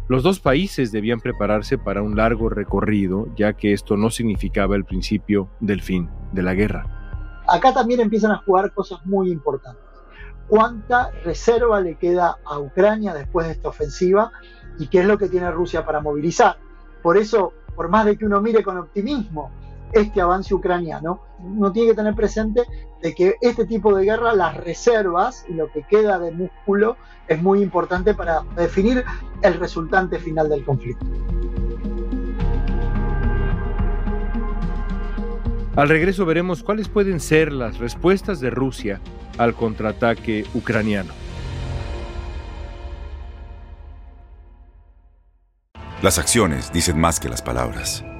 los 0.08 0.24
dos 0.24 0.40
países 0.40 0.90
debían 0.90 1.20
prepararse 1.20 1.78
para 1.78 2.02
un 2.02 2.16
largo 2.16 2.48
recorrido, 2.48 3.28
ya 3.36 3.52
que 3.52 3.72
esto 3.72 3.96
no 3.96 4.10
significaba 4.10 4.74
el 4.74 4.84
principio 4.84 5.48
del 5.60 5.80
fin 5.80 6.08
de 6.32 6.42
la 6.42 6.54
guerra. 6.54 7.42
Acá 7.46 7.72
también 7.72 8.00
empiezan 8.00 8.32
a 8.32 8.38
jugar 8.38 8.72
cosas 8.72 9.04
muy 9.06 9.30
importantes. 9.30 9.82
¿Cuánta 10.48 11.12
reserva 11.24 11.80
le 11.80 11.94
queda 11.94 12.38
a 12.44 12.58
Ucrania 12.58 13.14
después 13.14 13.46
de 13.46 13.52
esta 13.52 13.68
ofensiva? 13.68 14.32
y 14.80 14.86
qué 14.86 15.00
es 15.00 15.06
lo 15.06 15.18
que 15.18 15.28
tiene 15.28 15.50
Rusia 15.50 15.84
para 15.84 16.00
movilizar. 16.00 16.56
Por 17.02 17.18
eso, 17.18 17.52
por 17.76 17.88
más 17.88 18.06
de 18.06 18.16
que 18.16 18.24
uno 18.24 18.40
mire 18.40 18.62
con 18.62 18.78
optimismo 18.78 19.50
este 19.92 20.20
avance 20.20 20.54
ucraniano, 20.54 21.20
uno 21.38 21.72
tiene 21.72 21.90
que 21.90 21.96
tener 21.96 22.14
presente 22.14 22.62
de 23.02 23.14
que 23.14 23.36
este 23.40 23.66
tipo 23.66 23.94
de 23.96 24.04
guerra, 24.04 24.34
las 24.34 24.56
reservas 24.56 25.44
y 25.48 25.54
lo 25.54 25.70
que 25.70 25.82
queda 25.82 26.18
de 26.18 26.30
músculo 26.30 26.96
es 27.28 27.40
muy 27.42 27.62
importante 27.62 28.14
para 28.14 28.42
definir 28.56 29.04
el 29.42 29.54
resultante 29.54 30.18
final 30.18 30.48
del 30.48 30.64
conflicto. 30.64 31.06
Al 35.76 35.88
regreso 35.88 36.26
veremos 36.26 36.62
cuáles 36.62 36.88
pueden 36.88 37.20
ser 37.20 37.52
las 37.52 37.78
respuestas 37.78 38.40
de 38.40 38.50
Rusia 38.50 39.00
al 39.38 39.54
contraataque 39.54 40.44
ucraniano. 40.52 41.12
Las 46.02 46.18
acciones 46.18 46.72
dicen 46.72 46.98
más 46.98 47.20
que 47.20 47.28
las 47.28 47.42
palabras. 47.42 48.04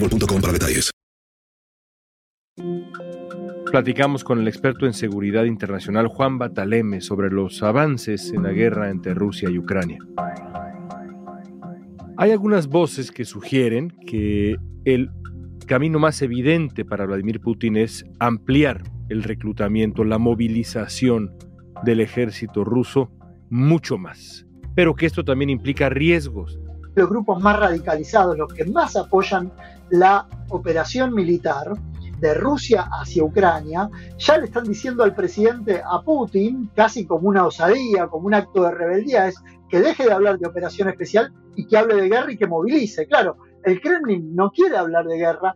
para 0.00 0.52
detalles. 0.52 0.90
Platicamos 3.70 4.24
con 4.24 4.38
el 4.38 4.48
experto 4.48 4.86
en 4.86 4.94
seguridad 4.94 5.44
internacional 5.44 6.08
Juan 6.08 6.38
Bataleme 6.38 7.00
sobre 7.00 7.30
los 7.30 7.62
avances 7.62 8.32
en 8.32 8.42
la 8.42 8.52
guerra 8.52 8.90
entre 8.90 9.14
Rusia 9.14 9.50
y 9.50 9.58
Ucrania. 9.58 9.98
Hay 12.16 12.30
algunas 12.30 12.66
voces 12.68 13.10
que 13.10 13.24
sugieren 13.24 13.90
que 14.06 14.56
el 14.84 15.10
camino 15.66 15.98
más 15.98 16.22
evidente 16.22 16.84
para 16.84 17.04
Vladimir 17.04 17.40
Putin 17.40 17.76
es 17.76 18.04
ampliar 18.18 18.82
el 19.08 19.22
reclutamiento, 19.22 20.02
la 20.02 20.18
movilización 20.18 21.36
del 21.84 22.00
ejército 22.00 22.64
ruso 22.64 23.12
mucho 23.50 23.98
más, 23.98 24.46
pero 24.74 24.94
que 24.94 25.06
esto 25.06 25.24
también 25.24 25.50
implica 25.50 25.88
riesgos. 25.88 26.58
Los 26.94 27.08
grupos 27.08 27.40
más 27.42 27.58
radicalizados, 27.58 28.36
los 28.36 28.52
que 28.52 28.64
más 28.64 28.96
apoyan 28.96 29.52
la 29.90 30.26
operación 30.48 31.14
militar 31.14 31.72
de 32.20 32.34
Rusia 32.34 32.88
hacia 32.90 33.22
Ucrania, 33.22 33.88
ya 34.18 34.38
le 34.38 34.46
están 34.46 34.64
diciendo 34.64 35.04
al 35.04 35.14
presidente, 35.14 35.80
a 35.84 36.02
Putin, 36.02 36.70
casi 36.74 37.06
como 37.06 37.28
una 37.28 37.46
osadía, 37.46 38.08
como 38.08 38.26
un 38.26 38.34
acto 38.34 38.64
de 38.64 38.72
rebeldía, 38.72 39.28
es 39.28 39.36
que 39.68 39.80
deje 39.80 40.04
de 40.04 40.12
hablar 40.12 40.38
de 40.38 40.48
operación 40.48 40.88
especial 40.88 41.32
y 41.54 41.66
que 41.66 41.76
hable 41.76 41.94
de 41.94 42.08
guerra 42.08 42.32
y 42.32 42.36
que 42.36 42.46
movilice. 42.46 43.06
Claro, 43.06 43.36
el 43.62 43.80
Kremlin 43.80 44.34
no 44.34 44.50
quiere 44.50 44.76
hablar 44.76 45.06
de 45.06 45.18
guerra. 45.18 45.54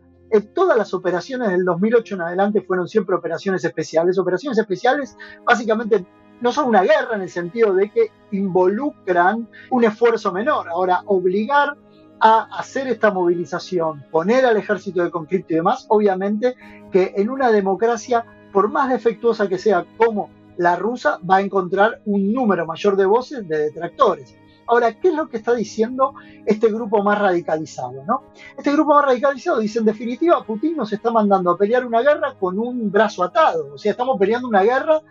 Todas 0.55 0.77
las 0.77 0.93
operaciones 0.93 1.49
del 1.49 1.63
2008 1.63 2.15
en 2.15 2.21
adelante 2.21 2.61
fueron 2.61 2.87
siempre 2.87 3.15
operaciones 3.15 3.63
especiales. 3.65 4.17
Operaciones 4.17 4.57
especiales 4.57 5.15
básicamente 5.45 6.05
no 6.41 6.51
son 6.51 6.67
una 6.67 6.81
guerra 6.81 7.15
en 7.15 7.21
el 7.21 7.29
sentido 7.29 7.73
de 7.73 7.89
que 7.89 8.11
involucran 8.31 9.47
un 9.69 9.83
esfuerzo 9.83 10.31
menor. 10.31 10.69
Ahora, 10.69 11.01
obligar 11.05 11.77
a 12.19 12.47
hacer 12.57 12.87
esta 12.87 13.11
movilización, 13.11 14.05
poner 14.11 14.45
al 14.45 14.57
ejército 14.57 15.03
de 15.03 15.11
conflicto 15.11 15.53
y 15.53 15.57
demás, 15.57 15.85
obviamente 15.89 16.55
que 16.91 17.13
en 17.17 17.29
una 17.29 17.51
democracia, 17.51 18.25
por 18.51 18.69
más 18.69 18.89
defectuosa 18.89 19.47
que 19.47 19.57
sea 19.57 19.85
como 19.97 20.29
la 20.57 20.75
rusa, 20.75 21.19
va 21.29 21.37
a 21.37 21.41
encontrar 21.41 22.01
un 22.05 22.31
número 22.31 22.65
mayor 22.65 22.95
de 22.95 23.05
voces 23.05 23.47
de 23.47 23.57
detractores. 23.57 24.35
Ahora, 24.67 24.93
¿qué 24.93 25.09
es 25.09 25.13
lo 25.13 25.27
que 25.27 25.37
está 25.37 25.53
diciendo 25.53 26.13
este 26.45 26.71
grupo 26.71 27.03
más 27.03 27.19
radicalizado? 27.19 28.03
¿no? 28.05 28.23
Este 28.57 28.71
grupo 28.71 28.93
más 28.93 29.05
radicalizado 29.05 29.59
dice, 29.59 29.79
en 29.79 29.85
definitiva, 29.85 30.43
Putin 30.43 30.77
nos 30.77 30.93
está 30.93 31.11
mandando 31.11 31.51
a 31.51 31.57
pelear 31.57 31.85
una 31.85 32.01
guerra 32.01 32.35
con 32.39 32.57
un 32.57 32.89
brazo 32.91 33.23
atado. 33.23 33.73
O 33.73 33.77
sea, 33.77 33.91
estamos 33.91 34.17
peleando 34.17 34.47
una 34.47 34.63
guerra 34.63 35.01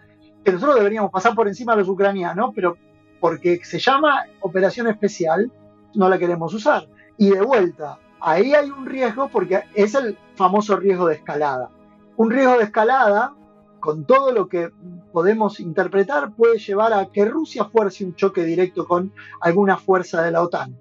que 0.45 0.53
nosotros 0.53 0.77
deberíamos 0.77 1.11
pasar 1.11 1.35
por 1.35 1.49
encima 1.49 1.73
de 1.73 1.81
los 1.81 1.89
ucranianos, 1.89 2.53
pero 2.55 2.77
porque 3.21 3.61
se 3.65 3.79
llama 3.79 4.25
operación 4.41 4.89
especial, 4.89 5.51
no 5.95 6.09
la 6.09 6.19
queremos 6.19 6.53
usar. 6.55 6.89
Y 7.17 7.31
de 7.31 7.41
vuelta, 7.41 7.99
ahí 8.21 8.55
hay 8.55 8.71
un 8.71 8.87
riesgo 8.87 9.29
porque 9.29 9.63
es 9.75 9.95
el 9.95 10.19
famoso 10.35 10.77
riesgo 10.77 11.07
de 11.07 11.17
escalada. 11.17 11.71
Un 12.17 12.31
riesgo 12.31 12.59
de 12.59 12.65
escalada, 12.65 13.35
con 13.79 14.05
todo 14.05 14.33
lo 14.33 14.49
que 14.49 14.71
podemos 15.13 15.61
interpretar, 15.61 16.35
puede 16.35 16.59
llevar 16.59 16.93
a 16.93 17.07
que 17.13 17.25
Rusia 17.25 17.67
fuerce 17.67 18.05
un 18.05 18.15
choque 18.15 18.43
directo 18.45 18.87
con 18.87 19.13
alguna 19.41 19.77
fuerza 19.77 20.23
de 20.23 20.33
la 20.33 20.43
OTAN. 20.43 20.77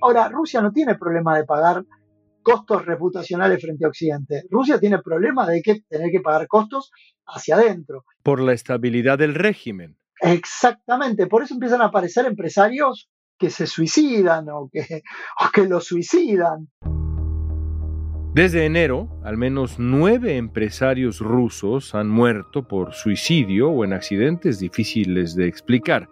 Ahora, 0.00 0.28
Rusia 0.28 0.60
no 0.60 0.72
tiene 0.72 0.96
problema 0.96 1.36
de 1.36 1.44
pagar 1.44 1.84
costos 2.42 2.84
reputacionales 2.84 3.60
frente 3.60 3.84
a 3.84 3.88
Occidente. 3.88 4.44
Rusia 4.50 4.78
tiene 4.80 4.98
problema 5.00 5.46
de 5.46 5.62
que 5.62 5.80
tener 5.88 6.10
que 6.10 6.20
pagar 6.20 6.48
costos 6.48 6.90
hacia 7.32 7.56
adentro. 7.56 8.04
Por 8.22 8.40
la 8.40 8.52
estabilidad 8.52 9.18
del 9.18 9.34
régimen. 9.34 9.96
Exactamente, 10.20 11.26
por 11.26 11.42
eso 11.42 11.54
empiezan 11.54 11.82
a 11.82 11.86
aparecer 11.86 12.26
empresarios 12.26 13.10
que 13.38 13.50
se 13.50 13.66
suicidan 13.66 14.48
o 14.50 14.70
que, 14.72 15.02
o 15.40 15.50
que 15.52 15.66
lo 15.66 15.80
suicidan. 15.80 16.68
Desde 18.34 18.64
enero, 18.64 19.08
al 19.24 19.36
menos 19.36 19.78
nueve 19.78 20.36
empresarios 20.38 21.20
rusos 21.20 21.94
han 21.94 22.08
muerto 22.08 22.66
por 22.66 22.94
suicidio 22.94 23.68
o 23.68 23.84
en 23.84 23.92
accidentes 23.92 24.58
difíciles 24.58 25.34
de 25.34 25.48
explicar. 25.48 26.08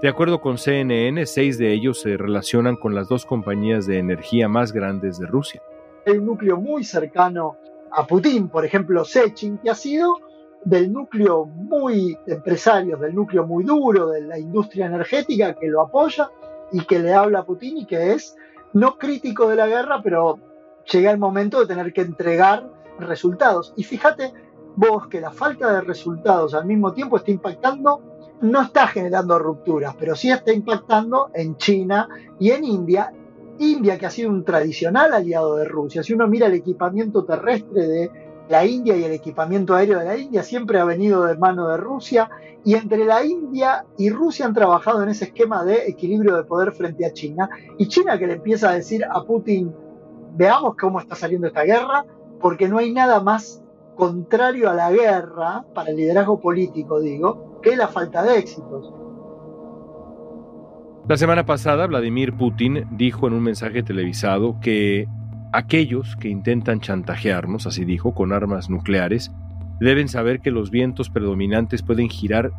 De 0.00 0.08
acuerdo 0.08 0.40
con 0.40 0.58
CNN, 0.58 1.26
seis 1.26 1.58
de 1.58 1.72
ellos 1.72 2.00
se 2.00 2.16
relacionan 2.16 2.76
con 2.76 2.94
las 2.94 3.08
dos 3.08 3.24
compañías 3.24 3.86
de 3.86 3.98
energía 3.98 4.48
más 4.48 4.72
grandes 4.72 5.18
de 5.18 5.26
Rusia. 5.26 5.62
Hay 6.06 6.18
un 6.18 6.26
núcleo 6.26 6.58
muy 6.58 6.84
cercano 6.84 7.56
a 7.90 8.06
Putin, 8.06 8.48
por 8.48 8.64
ejemplo, 8.64 9.04
Sechin, 9.04 9.58
que 9.58 9.70
ha 9.70 9.74
sido 9.74 10.18
del 10.64 10.92
núcleo 10.92 11.44
muy 11.44 12.16
empresarios, 12.26 13.00
del 13.00 13.14
núcleo 13.14 13.46
muy 13.46 13.64
duro 13.64 14.08
de 14.08 14.22
la 14.22 14.38
industria 14.38 14.86
energética 14.86 15.54
que 15.54 15.68
lo 15.68 15.82
apoya 15.82 16.30
y 16.72 16.84
que 16.84 16.98
le 16.98 17.12
habla 17.12 17.40
a 17.40 17.44
Putin 17.44 17.78
y 17.78 17.86
que 17.86 18.12
es 18.12 18.36
no 18.72 18.96
crítico 18.98 19.48
de 19.48 19.56
la 19.56 19.66
guerra, 19.66 20.00
pero 20.02 20.38
llega 20.90 21.10
el 21.10 21.18
momento 21.18 21.60
de 21.60 21.66
tener 21.66 21.92
que 21.92 22.00
entregar 22.02 22.68
resultados. 22.98 23.72
Y 23.76 23.84
fíjate 23.84 24.32
vos 24.76 25.06
que 25.06 25.20
la 25.20 25.30
falta 25.30 25.72
de 25.72 25.80
resultados 25.80 26.54
al 26.54 26.66
mismo 26.66 26.92
tiempo 26.92 27.16
está 27.16 27.30
impactando, 27.30 28.00
no 28.40 28.62
está 28.62 28.86
generando 28.88 29.38
rupturas, 29.38 29.94
pero 29.98 30.16
sí 30.16 30.30
está 30.30 30.52
impactando 30.52 31.30
en 31.34 31.56
China 31.56 32.08
y 32.38 32.50
en 32.50 32.64
India. 32.64 33.12
India, 33.58 33.96
que 33.98 34.06
ha 34.06 34.10
sido 34.10 34.30
un 34.30 34.44
tradicional 34.44 35.14
aliado 35.14 35.56
de 35.56 35.64
Rusia, 35.64 36.02
si 36.02 36.12
uno 36.12 36.26
mira 36.26 36.48
el 36.48 36.54
equipamiento 36.54 37.24
terrestre 37.24 37.86
de 37.86 38.23
la 38.48 38.66
India 38.66 38.96
y 38.96 39.04
el 39.04 39.12
equipamiento 39.12 39.74
aéreo 39.74 39.98
de 39.98 40.04
la 40.04 40.16
India 40.16 40.42
siempre 40.42 40.78
ha 40.78 40.84
venido 40.84 41.24
de 41.24 41.36
mano 41.36 41.68
de 41.68 41.76
Rusia 41.76 42.30
y 42.64 42.74
entre 42.74 43.04
la 43.04 43.24
India 43.24 43.86
y 43.96 44.10
Rusia 44.10 44.46
han 44.46 44.54
trabajado 44.54 45.02
en 45.02 45.08
ese 45.08 45.26
esquema 45.26 45.64
de 45.64 45.86
equilibrio 45.88 46.36
de 46.36 46.44
poder 46.44 46.72
frente 46.72 47.06
a 47.06 47.12
China 47.12 47.48
y 47.78 47.88
China 47.88 48.18
que 48.18 48.26
le 48.26 48.34
empieza 48.34 48.70
a 48.70 48.74
decir 48.74 49.04
a 49.04 49.22
Putin 49.22 49.74
veamos 50.36 50.76
cómo 50.76 51.00
está 51.00 51.14
saliendo 51.14 51.46
esta 51.46 51.62
guerra 51.62 52.04
porque 52.40 52.68
no 52.68 52.78
hay 52.78 52.92
nada 52.92 53.20
más 53.20 53.62
contrario 53.96 54.68
a 54.68 54.74
la 54.74 54.90
guerra 54.90 55.64
para 55.74 55.90
el 55.90 55.96
liderazgo 55.96 56.40
político 56.40 57.00
digo 57.00 57.60
que 57.62 57.76
la 57.76 57.88
falta 57.88 58.22
de 58.22 58.38
éxitos. 58.38 58.92
La 61.08 61.16
semana 61.16 61.44
pasada 61.46 61.86
Vladimir 61.86 62.34
Putin 62.34 62.86
dijo 62.92 63.26
en 63.26 63.34
un 63.34 63.42
mensaje 63.42 63.82
televisado 63.82 64.58
que 64.60 65.06
Aquellos 65.56 66.16
que 66.16 66.28
intentan 66.28 66.80
chantajearnos, 66.80 67.68
así 67.68 67.84
dijo, 67.84 68.12
con 68.12 68.32
armas 68.32 68.68
nucleares, 68.68 69.30
deben 69.78 70.08
saber 70.08 70.40
que 70.40 70.50
los 70.50 70.72
vientos 70.72 71.10
predominantes 71.10 71.80
pueden 71.80 72.08
girar 72.08 72.50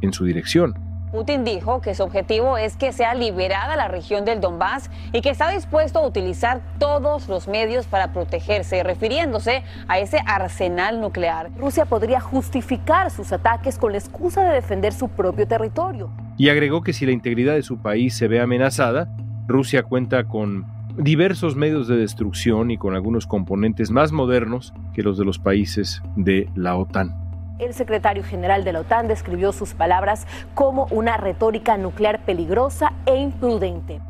en 0.00 0.14
su 0.14 0.24
dirección. 0.24 0.72
Putin 1.12 1.44
dijo 1.44 1.82
que 1.82 1.94
su 1.94 2.02
objetivo 2.02 2.56
es 2.56 2.76
que 2.76 2.94
sea 2.94 3.12
liberada 3.12 3.76
la 3.76 3.88
región 3.88 4.24
del 4.24 4.40
Donbass 4.40 4.90
y 5.12 5.20
que 5.20 5.28
está 5.28 5.50
dispuesto 5.50 5.98
a 5.98 6.06
utilizar 6.06 6.62
todos 6.78 7.28
los 7.28 7.46
medios 7.46 7.86
para 7.86 8.14
protegerse, 8.14 8.82
refiriéndose 8.84 9.62
a 9.86 9.98
ese 9.98 10.20
arsenal 10.24 10.98
nuclear. 10.98 11.50
Rusia 11.58 11.84
podría 11.84 12.20
justificar 12.20 13.10
sus 13.10 13.34
ataques 13.34 13.76
con 13.76 13.92
la 13.92 13.98
excusa 13.98 14.44
de 14.44 14.54
defender 14.54 14.94
su 14.94 15.10
propio 15.10 15.46
territorio. 15.46 16.10
Y 16.38 16.48
agregó 16.48 16.80
que 16.82 16.94
si 16.94 17.04
la 17.04 17.12
integridad 17.12 17.52
de 17.52 17.62
su 17.62 17.82
país 17.82 18.16
se 18.16 18.28
ve 18.28 18.40
amenazada, 18.40 19.14
Rusia 19.46 19.82
cuenta 19.82 20.24
con 20.24 20.79
diversos 21.02 21.56
medios 21.56 21.88
de 21.88 21.96
destrucción 21.96 22.70
y 22.70 22.76
con 22.76 22.94
algunos 22.94 23.26
componentes 23.26 23.90
más 23.90 24.12
modernos 24.12 24.74
que 24.94 25.02
los 25.02 25.16
de 25.16 25.24
los 25.24 25.38
países 25.38 26.02
de 26.16 26.48
la 26.54 26.76
OTAN. 26.76 27.14
El 27.58 27.74
secretario 27.74 28.22
general 28.22 28.64
de 28.64 28.72
la 28.72 28.80
OTAN 28.80 29.08
describió 29.08 29.52
sus 29.52 29.74
palabras 29.74 30.26
como 30.54 30.86
una 30.90 31.16
retórica 31.16 31.76
nuclear 31.76 32.24
peligrosa 32.24 32.92
e 33.06 33.16
imprudente. 33.16 34.00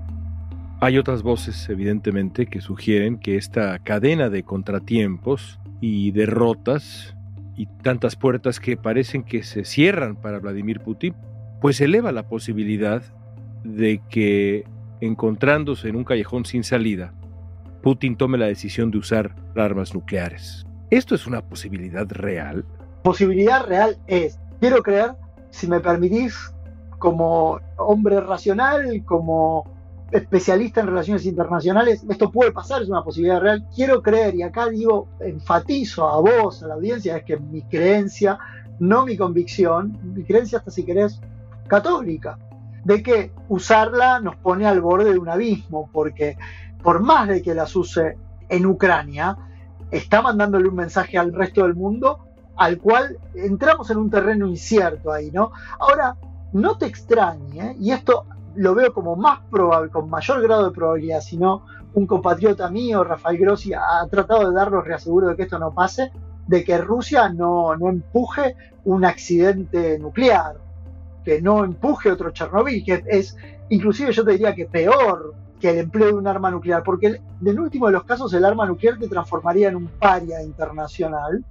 Hay 0.81 0.98
otras 0.98 1.22
voces, 1.22 1.68
evidentemente, 1.68 2.46
que 2.46 2.61
sugieren 2.61 3.18
que 3.18 3.37
esta 3.37 3.79
cadena 3.81 4.31
de 4.31 4.42
contratiempos 4.42 5.61
y 5.81 6.11
derrotas 6.12 7.16
y 7.57 7.66
tantas 7.66 8.16
puertas 8.16 8.61
que 8.61 8.76
parecen 8.76 9.22
que 9.22 9.42
se 9.42 9.64
cierran 9.64 10.16
para 10.16 10.38
Vladimir 10.38 10.81
Putin, 10.81 11.14
pues 11.61 11.81
eleva 11.81 12.12
la 12.12 12.29
posibilidad 12.29 13.03
de 13.64 14.00
que 14.09 14.64
encontrándose 15.00 15.88
en 15.88 15.96
un 15.96 16.04
callejón 16.04 16.44
sin 16.44 16.64
salida, 16.64 17.12
Putin 17.82 18.16
tome 18.16 18.38
la 18.38 18.46
decisión 18.46 18.90
de 18.90 18.98
usar 18.98 19.34
armas 19.56 19.94
nucleares. 19.94 20.66
¿Esto 20.90 21.14
es 21.14 21.26
una 21.26 21.40
posibilidad 21.40 22.06
real? 22.08 22.64
Posibilidad 23.02 23.64
real 23.66 23.96
es, 24.06 24.38
quiero 24.60 24.82
creer, 24.82 25.12
si 25.50 25.66
me 25.66 25.80
permitís 25.80 26.36
como 26.98 27.58
hombre 27.76 28.20
racional, 28.20 29.02
como 29.04 29.64
especialista 30.10 30.80
en 30.80 30.88
relaciones 30.88 31.24
internacionales, 31.24 32.04
esto 32.08 32.30
puede 32.30 32.52
pasar, 32.52 32.82
es 32.82 32.88
una 32.88 33.02
posibilidad 33.02 33.40
real. 33.40 33.66
Quiero 33.74 34.02
creer, 34.02 34.34
y 34.34 34.42
acá 34.42 34.68
digo, 34.68 35.08
enfatizo 35.20 36.08
a 36.08 36.20
vos, 36.20 36.62
a 36.62 36.68
la 36.68 36.74
audiencia, 36.74 37.16
es 37.16 37.24
que 37.24 37.38
mi 37.38 37.62
creencia, 37.62 38.38
no 38.80 39.06
mi 39.06 39.16
convicción, 39.16 39.98
mi 40.02 40.24
creencia 40.24 40.58
hasta 40.58 40.70
si 40.70 40.84
querés 40.84 41.20
católica, 41.68 42.38
de 42.85 43.03
que 43.03 43.33
usarla 43.49 44.21
nos 44.21 44.37
pone 44.37 44.66
al 44.66 44.81
borde 44.81 45.12
de 45.12 45.19
un 45.19 45.29
abismo, 45.29 45.90
porque 45.93 46.37
por 46.83 47.01
más 47.01 47.29
de 47.29 47.43
que 47.43 47.55
las 47.55 47.75
use 47.77 48.16
en 48.49 48.66
Ucrania, 48.66 49.37
está 49.90 50.23
mandándole 50.23 50.69
un 50.69 50.77
mensaje 50.77 51.19
al 51.19 51.33
resto 51.33 51.62
del 51.62 51.75
mundo 51.75 52.27
al 52.57 52.79
cual 52.79 53.16
entramos 53.35 53.90
en 53.90 53.97
un 53.97 54.11
terreno 54.11 54.47
incierto 54.47 55.11
ahí, 55.11 55.31
¿no? 55.31 55.51
Ahora, 55.79 56.16
no 56.53 56.77
te 56.77 56.85
extrañe, 56.85 57.75
y 57.81 57.90
esto 57.93 58.27
lo 58.55 58.75
veo 58.75 58.93
como 58.93 59.16
más 59.16 59.40
probable, 59.51 59.90
con 59.90 60.11
mayor 60.11 60.43
grado 60.43 60.66
de 60.66 60.75
probabilidad, 60.75 61.23
si 61.23 61.38
no 61.38 61.64
un 61.95 62.07
compatriota 62.07 62.71
mío, 62.71 63.03
Rafael 63.03 63.38
Grossi, 63.38 63.73
ha 63.73 64.07
tratado 64.11 64.49
de 64.49 64.55
darnos 64.55 64.85
reaseguro 64.85 65.29
de 65.29 65.37
que 65.37 65.45
esto 65.45 65.59
no 65.59 65.73
pase, 65.73 66.12
de 66.47 66.62
que 66.62 66.77
Rusia 66.77 67.31
no, 67.31 67.75
no 67.77 67.88
empuje 67.88 68.57
un 68.85 69.07
accidente 69.07 69.99
nuclear, 69.99 70.57
que 71.24 71.40
no 71.40 71.64
empuje 71.64 72.11
otro 72.11 72.30
Chernobyl, 72.30 72.85
que 72.85 73.02
es 73.06 73.37
inclusive 73.68 74.12
yo 74.12 74.24
te 74.24 74.33
diría 74.33 74.54
que 74.54 74.66
peor 74.66 75.35
que 75.61 75.70
el 75.70 75.78
empleo 75.78 76.09
de 76.09 76.14
un 76.14 76.26
arma 76.26 76.50
nuclear, 76.50 76.83
porque 76.83 77.06
en 77.09 77.46
el 77.46 77.61
último 77.61 77.87
de 77.87 77.92
los 77.92 78.04
casos 78.04 78.33
el 78.33 78.44
arma 78.44 78.66
nuclear 78.66 78.98
te 78.98 79.09
transformaría 79.09 79.68
en 79.68 79.76
un 79.76 79.88
paria 79.88 80.42
internacional, 80.42 81.44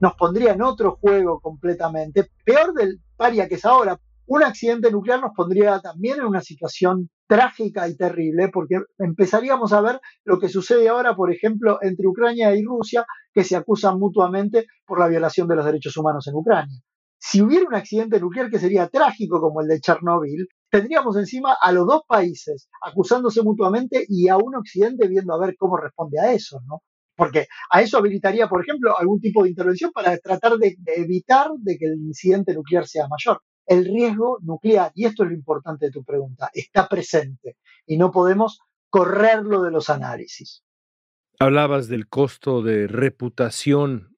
nos 0.00 0.14
pondría 0.14 0.52
en 0.52 0.62
otro 0.62 0.96
juego 1.00 1.40
completamente, 1.40 2.30
peor 2.44 2.72
del 2.72 3.00
paria 3.16 3.48
que 3.48 3.56
es 3.56 3.64
ahora. 3.64 3.98
Un 4.26 4.44
accidente 4.44 4.90
nuclear 4.90 5.20
nos 5.20 5.32
pondría 5.34 5.80
también 5.80 6.18
en 6.20 6.26
una 6.26 6.42
situación 6.42 7.08
trágica 7.26 7.88
y 7.88 7.96
terrible, 7.96 8.48
porque 8.48 8.76
empezaríamos 8.98 9.72
a 9.72 9.80
ver 9.80 10.00
lo 10.24 10.38
que 10.38 10.50
sucede 10.50 10.88
ahora, 10.88 11.16
por 11.16 11.32
ejemplo, 11.32 11.78
entre 11.80 12.06
Ucrania 12.06 12.54
y 12.54 12.62
Rusia, 12.62 13.06
que 13.32 13.42
se 13.42 13.56
acusan 13.56 13.98
mutuamente 13.98 14.66
por 14.86 15.00
la 15.00 15.08
violación 15.08 15.48
de 15.48 15.56
los 15.56 15.64
derechos 15.64 15.96
humanos 15.96 16.28
en 16.28 16.34
Ucrania. 16.34 16.78
Si 17.20 17.42
hubiera 17.42 17.66
un 17.66 17.74
accidente 17.74 18.20
nuclear 18.20 18.48
que 18.48 18.60
sería 18.60 18.88
trágico 18.88 19.40
como 19.40 19.60
el 19.60 19.66
de 19.66 19.80
Chernóbil, 19.80 20.46
tendríamos 20.70 21.16
encima 21.16 21.56
a 21.60 21.72
los 21.72 21.86
dos 21.86 22.02
países 22.06 22.68
acusándose 22.80 23.42
mutuamente 23.42 24.04
y 24.08 24.28
a 24.28 24.36
un 24.36 24.54
Occidente 24.54 25.08
viendo 25.08 25.34
a 25.34 25.38
ver 25.38 25.56
cómo 25.58 25.76
responde 25.76 26.20
a 26.20 26.32
eso, 26.32 26.60
¿no? 26.66 26.82
Porque 27.16 27.48
a 27.70 27.82
eso 27.82 27.98
habilitaría, 27.98 28.48
por 28.48 28.62
ejemplo, 28.62 28.96
algún 28.96 29.20
tipo 29.20 29.42
de 29.42 29.50
intervención 29.50 29.90
para 29.90 30.16
tratar 30.18 30.56
de, 30.58 30.76
evitar 30.96 31.50
de 31.58 31.76
que 31.76 31.86
el 31.86 31.96
incidente 31.96 32.54
nuclear 32.54 32.86
sea 32.86 33.08
mayor. 33.08 33.42
El 33.66 33.84
riesgo 33.84 34.38
nuclear, 34.40 34.92
y 34.94 35.04
esto 35.04 35.24
es 35.24 35.30
lo 35.30 35.34
importante 35.34 35.86
de 35.86 35.92
tu 35.92 36.04
pregunta, 36.04 36.48
está 36.54 36.88
presente 36.88 37.56
y 37.84 37.96
no 37.96 38.12
podemos 38.12 38.60
correrlo 38.88 39.62
de 39.62 39.72
los 39.72 39.90
análisis. 39.90 40.62
Hablabas 41.40 41.88
del 41.88 42.08
costo 42.08 42.62
de 42.62 42.86
reputación, 42.86 44.16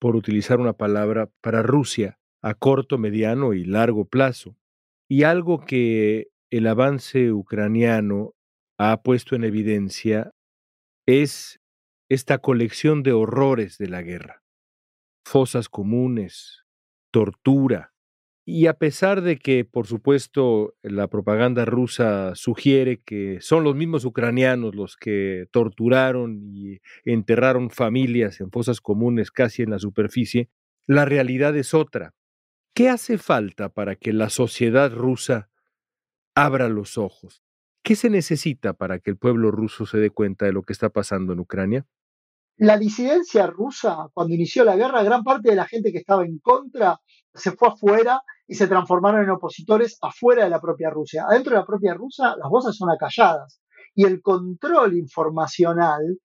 por 0.00 0.16
utilizar 0.16 0.58
una 0.58 0.72
palabra, 0.72 1.30
para 1.40 1.62
Rusia 1.62 2.18
a 2.42 2.54
corto, 2.54 2.98
mediano 2.98 3.54
y 3.54 3.64
largo 3.64 4.04
plazo. 4.04 4.56
Y 5.08 5.22
algo 5.22 5.64
que 5.64 6.28
el 6.50 6.66
avance 6.66 7.32
ucraniano 7.32 8.34
ha 8.78 9.02
puesto 9.02 9.36
en 9.36 9.44
evidencia 9.44 10.32
es 11.06 11.60
esta 12.08 12.38
colección 12.38 13.02
de 13.02 13.12
horrores 13.12 13.78
de 13.78 13.88
la 13.88 14.02
guerra. 14.02 14.42
Fosas 15.24 15.68
comunes, 15.68 16.64
tortura. 17.10 17.92
Y 18.44 18.66
a 18.66 18.74
pesar 18.74 19.22
de 19.22 19.38
que, 19.38 19.64
por 19.64 19.86
supuesto, 19.86 20.74
la 20.82 21.06
propaganda 21.06 21.64
rusa 21.64 22.34
sugiere 22.34 23.00
que 23.00 23.40
son 23.40 23.62
los 23.62 23.76
mismos 23.76 24.04
ucranianos 24.04 24.74
los 24.74 24.96
que 24.96 25.46
torturaron 25.52 26.40
y 26.42 26.80
enterraron 27.04 27.70
familias 27.70 28.40
en 28.40 28.50
fosas 28.50 28.80
comunes 28.80 29.30
casi 29.30 29.62
en 29.62 29.70
la 29.70 29.78
superficie, 29.78 30.50
la 30.88 31.04
realidad 31.04 31.56
es 31.56 31.72
otra. 31.72 32.14
¿Qué 32.74 32.88
hace 32.88 33.18
falta 33.18 33.68
para 33.68 33.96
que 33.96 34.14
la 34.14 34.30
sociedad 34.30 34.90
rusa 34.90 35.50
abra 36.34 36.70
los 36.70 36.96
ojos? 36.96 37.42
¿Qué 37.82 37.96
se 37.96 38.08
necesita 38.08 38.72
para 38.72 38.98
que 38.98 39.10
el 39.10 39.18
pueblo 39.18 39.50
ruso 39.50 39.84
se 39.84 39.98
dé 39.98 40.08
cuenta 40.08 40.46
de 40.46 40.52
lo 40.52 40.62
que 40.62 40.72
está 40.72 40.88
pasando 40.88 41.34
en 41.34 41.40
Ucrania? 41.40 41.86
La 42.56 42.78
disidencia 42.78 43.46
rusa, 43.46 44.08
cuando 44.14 44.34
inició 44.34 44.64
la 44.64 44.76
guerra, 44.76 45.02
gran 45.02 45.22
parte 45.22 45.50
de 45.50 45.56
la 45.56 45.66
gente 45.66 45.92
que 45.92 45.98
estaba 45.98 46.24
en 46.24 46.38
contra 46.38 46.98
se 47.34 47.52
fue 47.52 47.68
afuera 47.68 48.22
y 48.46 48.54
se 48.54 48.66
transformaron 48.66 49.22
en 49.22 49.30
opositores 49.30 49.98
afuera 50.00 50.44
de 50.44 50.50
la 50.50 50.60
propia 50.60 50.88
Rusia. 50.88 51.24
Adentro 51.28 51.52
de 51.52 51.60
la 51.60 51.66
propia 51.66 51.92
Rusia 51.92 52.36
las 52.38 52.48
voces 52.48 52.74
son 52.74 52.90
acalladas 52.90 53.60
y 53.94 54.04
el 54.04 54.22
control 54.22 54.96
informacional 54.96 56.18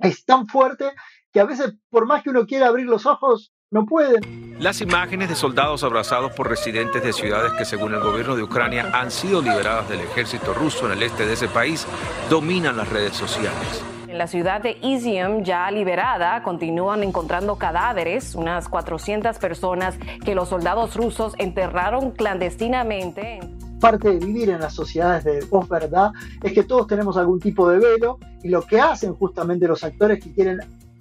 es 0.00 0.24
tan 0.26 0.46
fuerte 0.46 0.92
que 1.32 1.40
a 1.40 1.44
veces, 1.44 1.74
por 1.88 2.06
más 2.06 2.22
que 2.22 2.30
uno 2.30 2.46
quiera 2.46 2.68
abrir 2.68 2.86
los 2.86 3.06
ojos, 3.06 3.52
no 3.70 3.84
pueden. 3.84 4.56
Las 4.60 4.80
imágenes 4.80 5.28
de 5.28 5.34
soldados 5.34 5.84
abrazados 5.84 6.32
por 6.32 6.48
residentes 6.48 7.02
de 7.02 7.12
ciudades 7.12 7.52
que 7.52 7.64
según 7.64 7.94
el 7.94 8.00
gobierno 8.00 8.34
de 8.34 8.42
Ucrania 8.42 8.90
han 8.92 9.10
sido 9.10 9.42
liberadas 9.42 9.88
del 9.88 10.00
ejército 10.00 10.54
ruso 10.54 10.86
en 10.86 10.92
el 10.92 11.02
este 11.02 11.26
de 11.26 11.34
ese 11.34 11.48
país 11.48 11.86
dominan 12.30 12.76
las 12.76 12.88
redes 12.88 13.14
sociales. 13.14 13.84
En 14.08 14.16
la 14.16 14.26
ciudad 14.26 14.62
de 14.62 14.78
Izium, 14.80 15.44
ya 15.44 15.70
liberada, 15.70 16.42
continúan 16.42 17.04
encontrando 17.04 17.56
cadáveres, 17.56 18.34
unas 18.34 18.68
400 18.68 19.38
personas 19.38 19.96
que 20.24 20.34
los 20.34 20.48
soldados 20.48 20.96
rusos 20.96 21.34
enterraron 21.36 22.12
clandestinamente. 22.12 23.40
Parte 23.80 24.08
de 24.08 24.26
vivir 24.26 24.48
en 24.48 24.60
las 24.60 24.74
sociedades 24.74 25.24
de 25.24 25.46
posverdad 25.46 26.10
es 26.42 26.52
que 26.54 26.64
todos 26.64 26.86
tenemos 26.86 27.18
algún 27.18 27.38
tipo 27.38 27.68
de 27.68 27.78
velo 27.78 28.18
y 28.42 28.48
lo 28.48 28.62
que 28.62 28.80
hacen 28.80 29.14
justamente 29.14 29.68
los 29.68 29.84
actores 29.84 30.24
que 30.24 30.32
quieren 30.32 30.58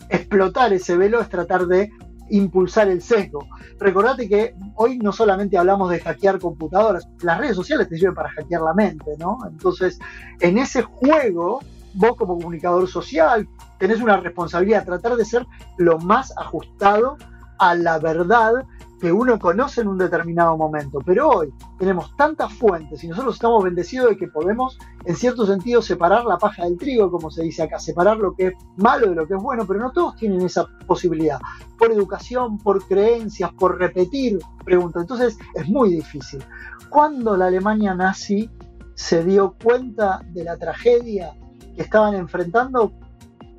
explotar 0.09 0.73
ese 0.73 0.97
velo 0.97 1.21
es 1.21 1.29
tratar 1.29 1.65
de 1.65 1.89
impulsar 2.29 2.87
el 2.89 3.01
sesgo. 3.01 3.47
Recordate 3.79 4.27
que 4.27 4.55
hoy 4.75 4.97
no 4.97 5.11
solamente 5.11 5.57
hablamos 5.57 5.89
de 5.89 5.99
hackear 5.99 6.39
computadoras, 6.39 7.07
las 7.21 7.37
redes 7.37 7.55
sociales 7.55 7.89
te 7.89 7.97
sirven 7.97 8.15
para 8.15 8.29
hackear 8.29 8.61
la 8.61 8.73
mente, 8.73 9.15
¿no? 9.17 9.37
Entonces, 9.47 9.99
en 10.39 10.57
ese 10.57 10.81
juego, 10.81 11.61
vos 11.93 12.15
como 12.17 12.35
comunicador 12.35 12.87
social 12.87 13.47
tenés 13.79 14.01
una 14.01 14.17
responsabilidad, 14.17 14.85
tratar 14.85 15.15
de 15.15 15.25
ser 15.25 15.45
lo 15.77 15.99
más 15.99 16.33
ajustado 16.37 17.17
a 17.59 17.75
la 17.75 17.99
verdad 17.99 18.53
que 18.99 19.11
uno 19.11 19.37
conoce 19.37 19.81
en 19.81 19.87
un 19.87 19.97
determinado 19.97 20.57
momento. 20.57 20.99
Pero 21.05 21.29
hoy 21.29 21.53
tenemos 21.77 22.15
tantas 22.15 22.53
fuentes 22.53 23.03
y 23.03 23.07
nosotros 23.07 23.35
estamos 23.35 23.63
bendecidos 23.63 24.09
de 24.09 24.17
que 24.17 24.27
podemos, 24.27 24.77
en 25.05 25.15
cierto 25.15 25.45
sentido, 25.45 25.81
separar 25.81 26.25
la 26.25 26.37
paja 26.37 26.63
del 26.63 26.77
trigo, 26.77 27.11
como 27.11 27.29
se 27.29 27.43
dice 27.43 27.63
acá, 27.63 27.79
separar 27.79 28.17
lo 28.17 28.33
que 28.33 28.47
es 28.47 28.53
malo 28.77 29.09
de 29.09 29.15
lo 29.15 29.27
que 29.27 29.35
es 29.35 29.41
bueno, 29.41 29.65
pero 29.67 29.79
no 29.79 29.91
todos 29.91 30.15
tienen 30.15 30.41
esa 30.41 30.65
posibilidad. 30.87 31.39
Por 31.77 31.91
educación, 31.91 32.57
por 32.57 32.85
creencias, 32.87 33.51
por 33.53 33.77
repetir 33.77 34.39
preguntas. 34.65 35.03
Entonces 35.03 35.37
es 35.53 35.67
muy 35.67 35.91
difícil. 35.91 36.43
Cuando 36.89 37.37
la 37.37 37.47
Alemania 37.47 37.93
nazi 37.93 38.49
se 38.95 39.23
dio 39.23 39.55
cuenta 39.63 40.21
de 40.33 40.43
la 40.43 40.57
tragedia 40.57 41.35
que 41.75 41.83
estaban 41.83 42.15
enfrentando, 42.15 42.93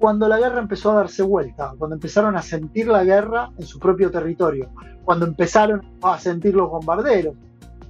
cuando 0.00 0.28
la 0.28 0.38
guerra 0.38 0.60
empezó 0.60 0.92
a 0.92 0.94
darse 0.96 1.22
vuelta, 1.22 1.74
cuando 1.78 1.94
empezaron 1.94 2.36
a 2.36 2.42
sentir 2.42 2.88
la 2.88 3.04
guerra 3.04 3.50
en 3.56 3.66
su 3.66 3.78
propio 3.78 4.10
territorio, 4.10 4.70
cuando 5.08 5.24
empezaron 5.24 5.80
a 6.02 6.18
sentir 6.18 6.54
los 6.54 6.68
bombarderos. 6.68 7.34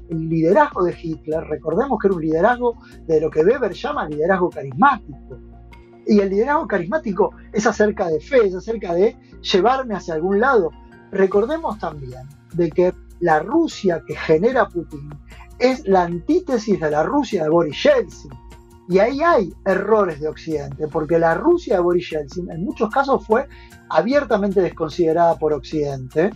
El 0.09 0.29
liderazgo 0.29 0.85
de 0.85 0.97
Hitler, 0.97 1.43
recordemos 1.49 1.99
que 1.99 2.07
era 2.07 2.15
un 2.15 2.23
liderazgo 2.23 2.77
de 3.09 3.21
lo 3.21 3.29
que 3.29 3.41
Weber 3.41 3.73
llama 3.73 4.09
liderazgo 4.09 4.49
carismático. 4.51 5.37
Y 6.07 6.21
el 6.21 6.31
liderazgo 6.31 6.69
carismático 6.69 7.35
es 7.53 7.67
acerca 7.67 8.07
de 8.07 8.21
fe, 8.21 8.47
es 8.47 8.55
acerca 8.55 8.95
de 8.95 9.17
llevarme 9.41 9.97
hacia 9.97 10.15
algún 10.15 10.39
lado. 10.39 10.71
Recordemos 11.11 11.77
también 11.81 12.23
de 12.53 12.71
que 12.71 12.95
la 13.19 13.41
Rusia 13.41 14.01
que 14.07 14.15
genera 14.15 14.69
Putin 14.69 15.11
es 15.59 15.89
la 15.89 16.05
antítesis 16.05 16.79
de 16.79 16.89
la 16.89 17.03
Rusia 17.03 17.43
de 17.43 17.49
Boris 17.49 17.83
Yeltsin 17.83 18.31
y 18.89 19.01
ahí 19.01 19.21
hay 19.23 19.53
errores 19.67 20.21
de 20.21 20.29
Occidente, 20.29 20.87
porque 20.87 21.19
la 21.19 21.35
Rusia 21.35 21.75
de 21.75 21.83
Boris 21.83 22.11
Yeltsin 22.11 22.49
en 22.53 22.65
muchos 22.65 22.89
casos 22.91 23.27
fue 23.27 23.49
abiertamente 23.91 24.61
desconsiderada 24.61 25.37
por 25.37 25.53
Occidente 25.53 26.31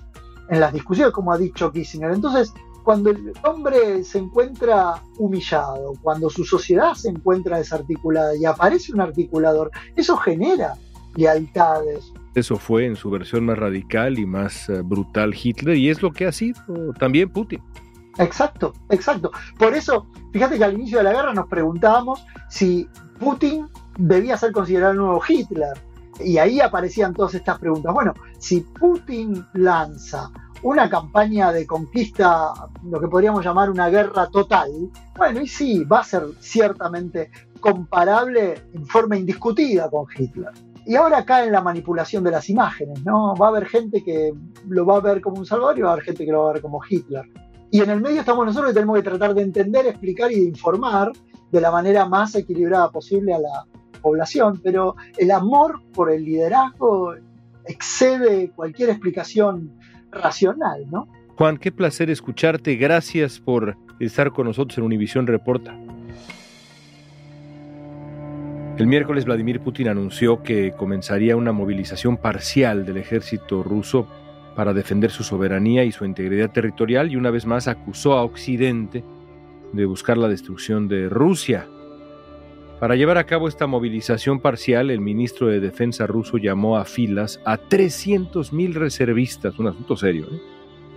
en 0.48 0.60
las 0.60 0.72
discusiones, 0.72 1.12
como 1.12 1.32
ha 1.32 1.38
dicho 1.38 1.72
Kissinger. 1.72 2.10
Entonces, 2.10 2.52
cuando 2.82 3.10
el 3.10 3.32
hombre 3.44 4.02
se 4.04 4.18
encuentra 4.18 5.02
humillado, 5.18 5.94
cuando 6.02 6.28
su 6.28 6.44
sociedad 6.44 6.94
se 6.94 7.10
encuentra 7.10 7.58
desarticulada 7.58 8.36
y 8.36 8.44
aparece 8.44 8.92
un 8.92 9.00
articulador, 9.00 9.70
eso 9.96 10.16
genera 10.16 10.74
lealtades. 11.14 12.12
Eso 12.34 12.56
fue 12.56 12.86
en 12.86 12.96
su 12.96 13.10
versión 13.10 13.46
más 13.46 13.58
radical 13.58 14.18
y 14.18 14.26
más 14.26 14.68
eh, 14.68 14.80
brutal 14.82 15.34
Hitler 15.34 15.76
y 15.76 15.90
es 15.90 16.02
lo 16.02 16.12
que 16.12 16.26
ha 16.26 16.32
sido 16.32 16.60
también 16.98 17.28
Putin. 17.28 17.60
Exacto, 18.18 18.74
exacto. 18.90 19.30
Por 19.58 19.74
eso, 19.74 20.06
fíjate 20.32 20.58
que 20.58 20.64
al 20.64 20.74
inicio 20.74 20.98
de 20.98 21.04
la 21.04 21.12
guerra 21.12 21.32
nos 21.32 21.48
preguntábamos 21.48 22.24
si 22.48 22.88
Putin 23.18 23.66
debía 23.96 24.36
ser 24.36 24.52
considerado 24.52 24.92
el 24.92 24.98
nuevo 24.98 25.22
Hitler. 25.26 25.72
Y 26.20 26.38
ahí 26.38 26.60
aparecían 26.60 27.14
todas 27.14 27.34
estas 27.34 27.58
preguntas. 27.58 27.92
Bueno, 27.92 28.14
si 28.38 28.60
Putin 28.60 29.46
lanza 29.54 30.30
una 30.62 30.88
campaña 30.88 31.52
de 31.52 31.66
conquista, 31.66 32.52
lo 32.84 33.00
que 33.00 33.08
podríamos 33.08 33.44
llamar 33.44 33.70
una 33.70 33.88
guerra 33.88 34.28
total, 34.28 34.70
bueno, 35.16 35.40
y 35.40 35.48
sí, 35.48 35.84
va 35.84 36.00
a 36.00 36.04
ser 36.04 36.22
ciertamente 36.40 37.30
comparable 37.60 38.62
en 38.72 38.86
forma 38.86 39.16
indiscutida 39.16 39.90
con 39.90 40.06
Hitler. 40.16 40.50
Y 40.84 40.96
ahora 40.96 41.24
cae 41.24 41.46
en 41.46 41.52
la 41.52 41.60
manipulación 41.60 42.24
de 42.24 42.32
las 42.32 42.48
imágenes, 42.50 43.04
¿no? 43.04 43.34
Va 43.36 43.46
a 43.46 43.50
haber 43.50 43.66
gente 43.66 44.02
que 44.02 44.32
lo 44.68 44.84
va 44.84 44.96
a 44.96 45.00
ver 45.00 45.20
como 45.20 45.38
un 45.38 45.46
salvador 45.46 45.78
y 45.78 45.82
va 45.82 45.90
a 45.90 45.92
haber 45.92 46.04
gente 46.04 46.24
que 46.24 46.32
lo 46.32 46.42
va 46.42 46.50
a 46.50 46.52
ver 46.54 46.62
como 46.62 46.80
Hitler. 46.88 47.24
Y 47.70 47.80
en 47.80 47.90
el 47.90 48.00
medio 48.00 48.20
estamos 48.20 48.44
nosotros 48.44 48.70
que 48.70 48.74
tenemos 48.74 48.96
que 48.96 49.02
tratar 49.02 49.34
de 49.34 49.42
entender, 49.42 49.86
explicar 49.86 50.30
y 50.32 50.40
de 50.40 50.48
informar 50.48 51.12
de 51.50 51.60
la 51.60 51.70
manera 51.70 52.06
más 52.06 52.34
equilibrada 52.34 52.90
posible 52.90 53.32
a 53.32 53.38
la 53.38 53.64
población, 54.02 54.60
pero 54.62 54.96
el 55.16 55.30
amor 55.30 55.80
por 55.94 56.10
el 56.10 56.24
liderazgo 56.24 57.14
excede 57.64 58.50
cualquier 58.50 58.90
explicación 58.90 59.70
racional, 60.10 60.84
¿no? 60.90 61.08
Juan, 61.36 61.56
qué 61.56 61.72
placer 61.72 62.10
escucharte. 62.10 62.76
Gracias 62.76 63.40
por 63.40 63.76
estar 63.98 64.32
con 64.32 64.46
nosotros 64.46 64.76
en 64.78 64.84
Univisión 64.84 65.26
Reporta. 65.26 65.74
El 68.78 68.86
miércoles 68.86 69.24
Vladimir 69.26 69.60
Putin 69.60 69.88
anunció 69.88 70.42
que 70.42 70.72
comenzaría 70.72 71.36
una 71.36 71.52
movilización 71.52 72.16
parcial 72.16 72.84
del 72.84 72.96
ejército 72.96 73.62
ruso 73.62 74.08
para 74.56 74.72
defender 74.72 75.10
su 75.10 75.24
soberanía 75.24 75.84
y 75.84 75.92
su 75.92 76.04
integridad 76.04 76.50
territorial 76.50 77.10
y 77.10 77.16
una 77.16 77.30
vez 77.30 77.46
más 77.46 77.68
acusó 77.68 78.14
a 78.14 78.24
Occidente 78.24 79.04
de 79.72 79.84
buscar 79.84 80.18
la 80.18 80.28
destrucción 80.28 80.88
de 80.88 81.08
Rusia. 81.08 81.68
Para 82.82 82.96
llevar 82.96 83.16
a 83.16 83.26
cabo 83.26 83.46
esta 83.46 83.68
movilización 83.68 84.40
parcial, 84.40 84.90
el 84.90 85.00
ministro 85.00 85.46
de 85.46 85.60
Defensa 85.60 86.04
ruso 86.04 86.36
llamó 86.36 86.78
a 86.78 86.84
filas 86.84 87.40
a 87.44 87.56
300.000 87.56 88.72
reservistas, 88.72 89.56
un 89.60 89.68
asunto 89.68 89.96
serio. 89.96 90.26
¿eh? 90.32 90.40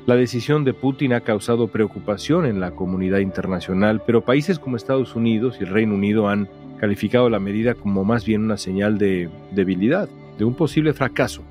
La 0.07 0.15
decisión 0.15 0.63
de 0.63 0.73
Putin 0.73 1.13
ha 1.13 1.21
causado 1.21 1.67
preocupación 1.67 2.47
en 2.47 2.59
la 2.59 2.71
comunidad 2.71 3.19
internacional, 3.19 4.01
pero 4.03 4.25
países 4.25 4.57
como 4.57 4.77
Estados 4.77 5.15
Unidos 5.15 5.57
y 5.59 5.65
el 5.65 5.69
Reino 5.69 5.93
Unido 5.93 6.27
han 6.27 6.49
calificado 6.79 7.29
la 7.29 7.39
medida 7.39 7.75
como 7.75 8.03
más 8.03 8.25
bien 8.25 8.45
una 8.45 8.57
señal 8.57 8.97
de 8.97 9.29
debilidad, 9.51 10.09
de 10.39 10.43
un 10.43 10.55
posible 10.55 10.91
fracaso 10.91 11.43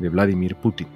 de 0.00 0.08
Vladimir 0.08 0.56
Putin. 0.56 0.88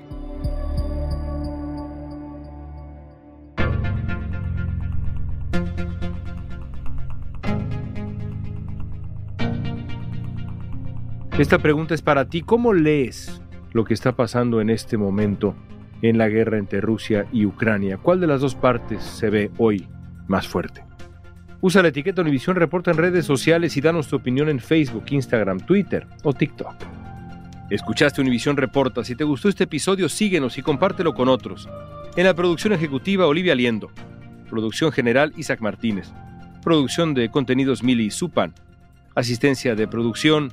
Esta 11.42 11.59
pregunta 11.59 11.92
es 11.92 12.02
para 12.02 12.28
ti. 12.28 12.42
¿Cómo 12.42 12.72
lees 12.72 13.42
lo 13.72 13.85
que 13.85 13.94
está 13.94 14.12
pasando 14.12 14.61
en 14.61 14.70
este 14.70 14.96
momento 14.96 15.57
en 16.00 16.16
la 16.16 16.28
guerra 16.28 16.57
entre 16.57 16.81
Rusia 16.81 17.26
y 17.33 17.46
Ucrania? 17.46 17.96
¿Cuál 17.96 18.20
de 18.20 18.28
las 18.28 18.42
dos 18.42 18.55
partes 18.55 19.02
se 19.02 19.28
ve 19.28 19.50
hoy 19.59 19.88
más 20.28 20.46
fuerte? 20.46 20.85
Usa 21.61 21.83
la 21.83 21.88
etiqueta 21.88 22.22
Univisión 22.22 22.55
Reporta 22.55 22.92
en 22.92 22.96
redes 22.96 23.26
sociales 23.26 23.76
y 23.76 23.81
danos 23.81 24.07
tu 24.07 24.14
opinión 24.14 24.48
en 24.48 24.61
Facebook, 24.61 25.07
Instagram, 25.11 25.59
Twitter 25.59 26.07
o 26.22 26.33
TikTok. 26.33 26.76
Escuchaste 27.70 28.20
Univisión 28.20 28.57
Reporta. 28.57 29.02
Si 29.02 29.16
te 29.16 29.24
gustó 29.24 29.48
este 29.48 29.64
episodio, 29.64 30.09
síguenos 30.09 30.59
y 30.59 30.62
compártelo 30.62 31.12
con 31.12 31.28
otros. 31.28 31.68
En 32.14 32.24
la 32.24 32.35
producción 32.35 32.72
ejecutiva, 32.72 33.26
Olivia 33.26 33.57
Liendo. 33.57 33.90
Producción 34.48 34.92
general, 34.92 35.33
Isaac 35.37 35.61
Martínez. 35.61 36.12
Producción 36.62 37.14
de 37.14 37.33
contenidos, 37.33 37.83
Mili 37.83 38.12
Supan. 38.12 38.55
Asistencia 39.16 39.74
de 39.74 39.88
producción, 39.88 40.52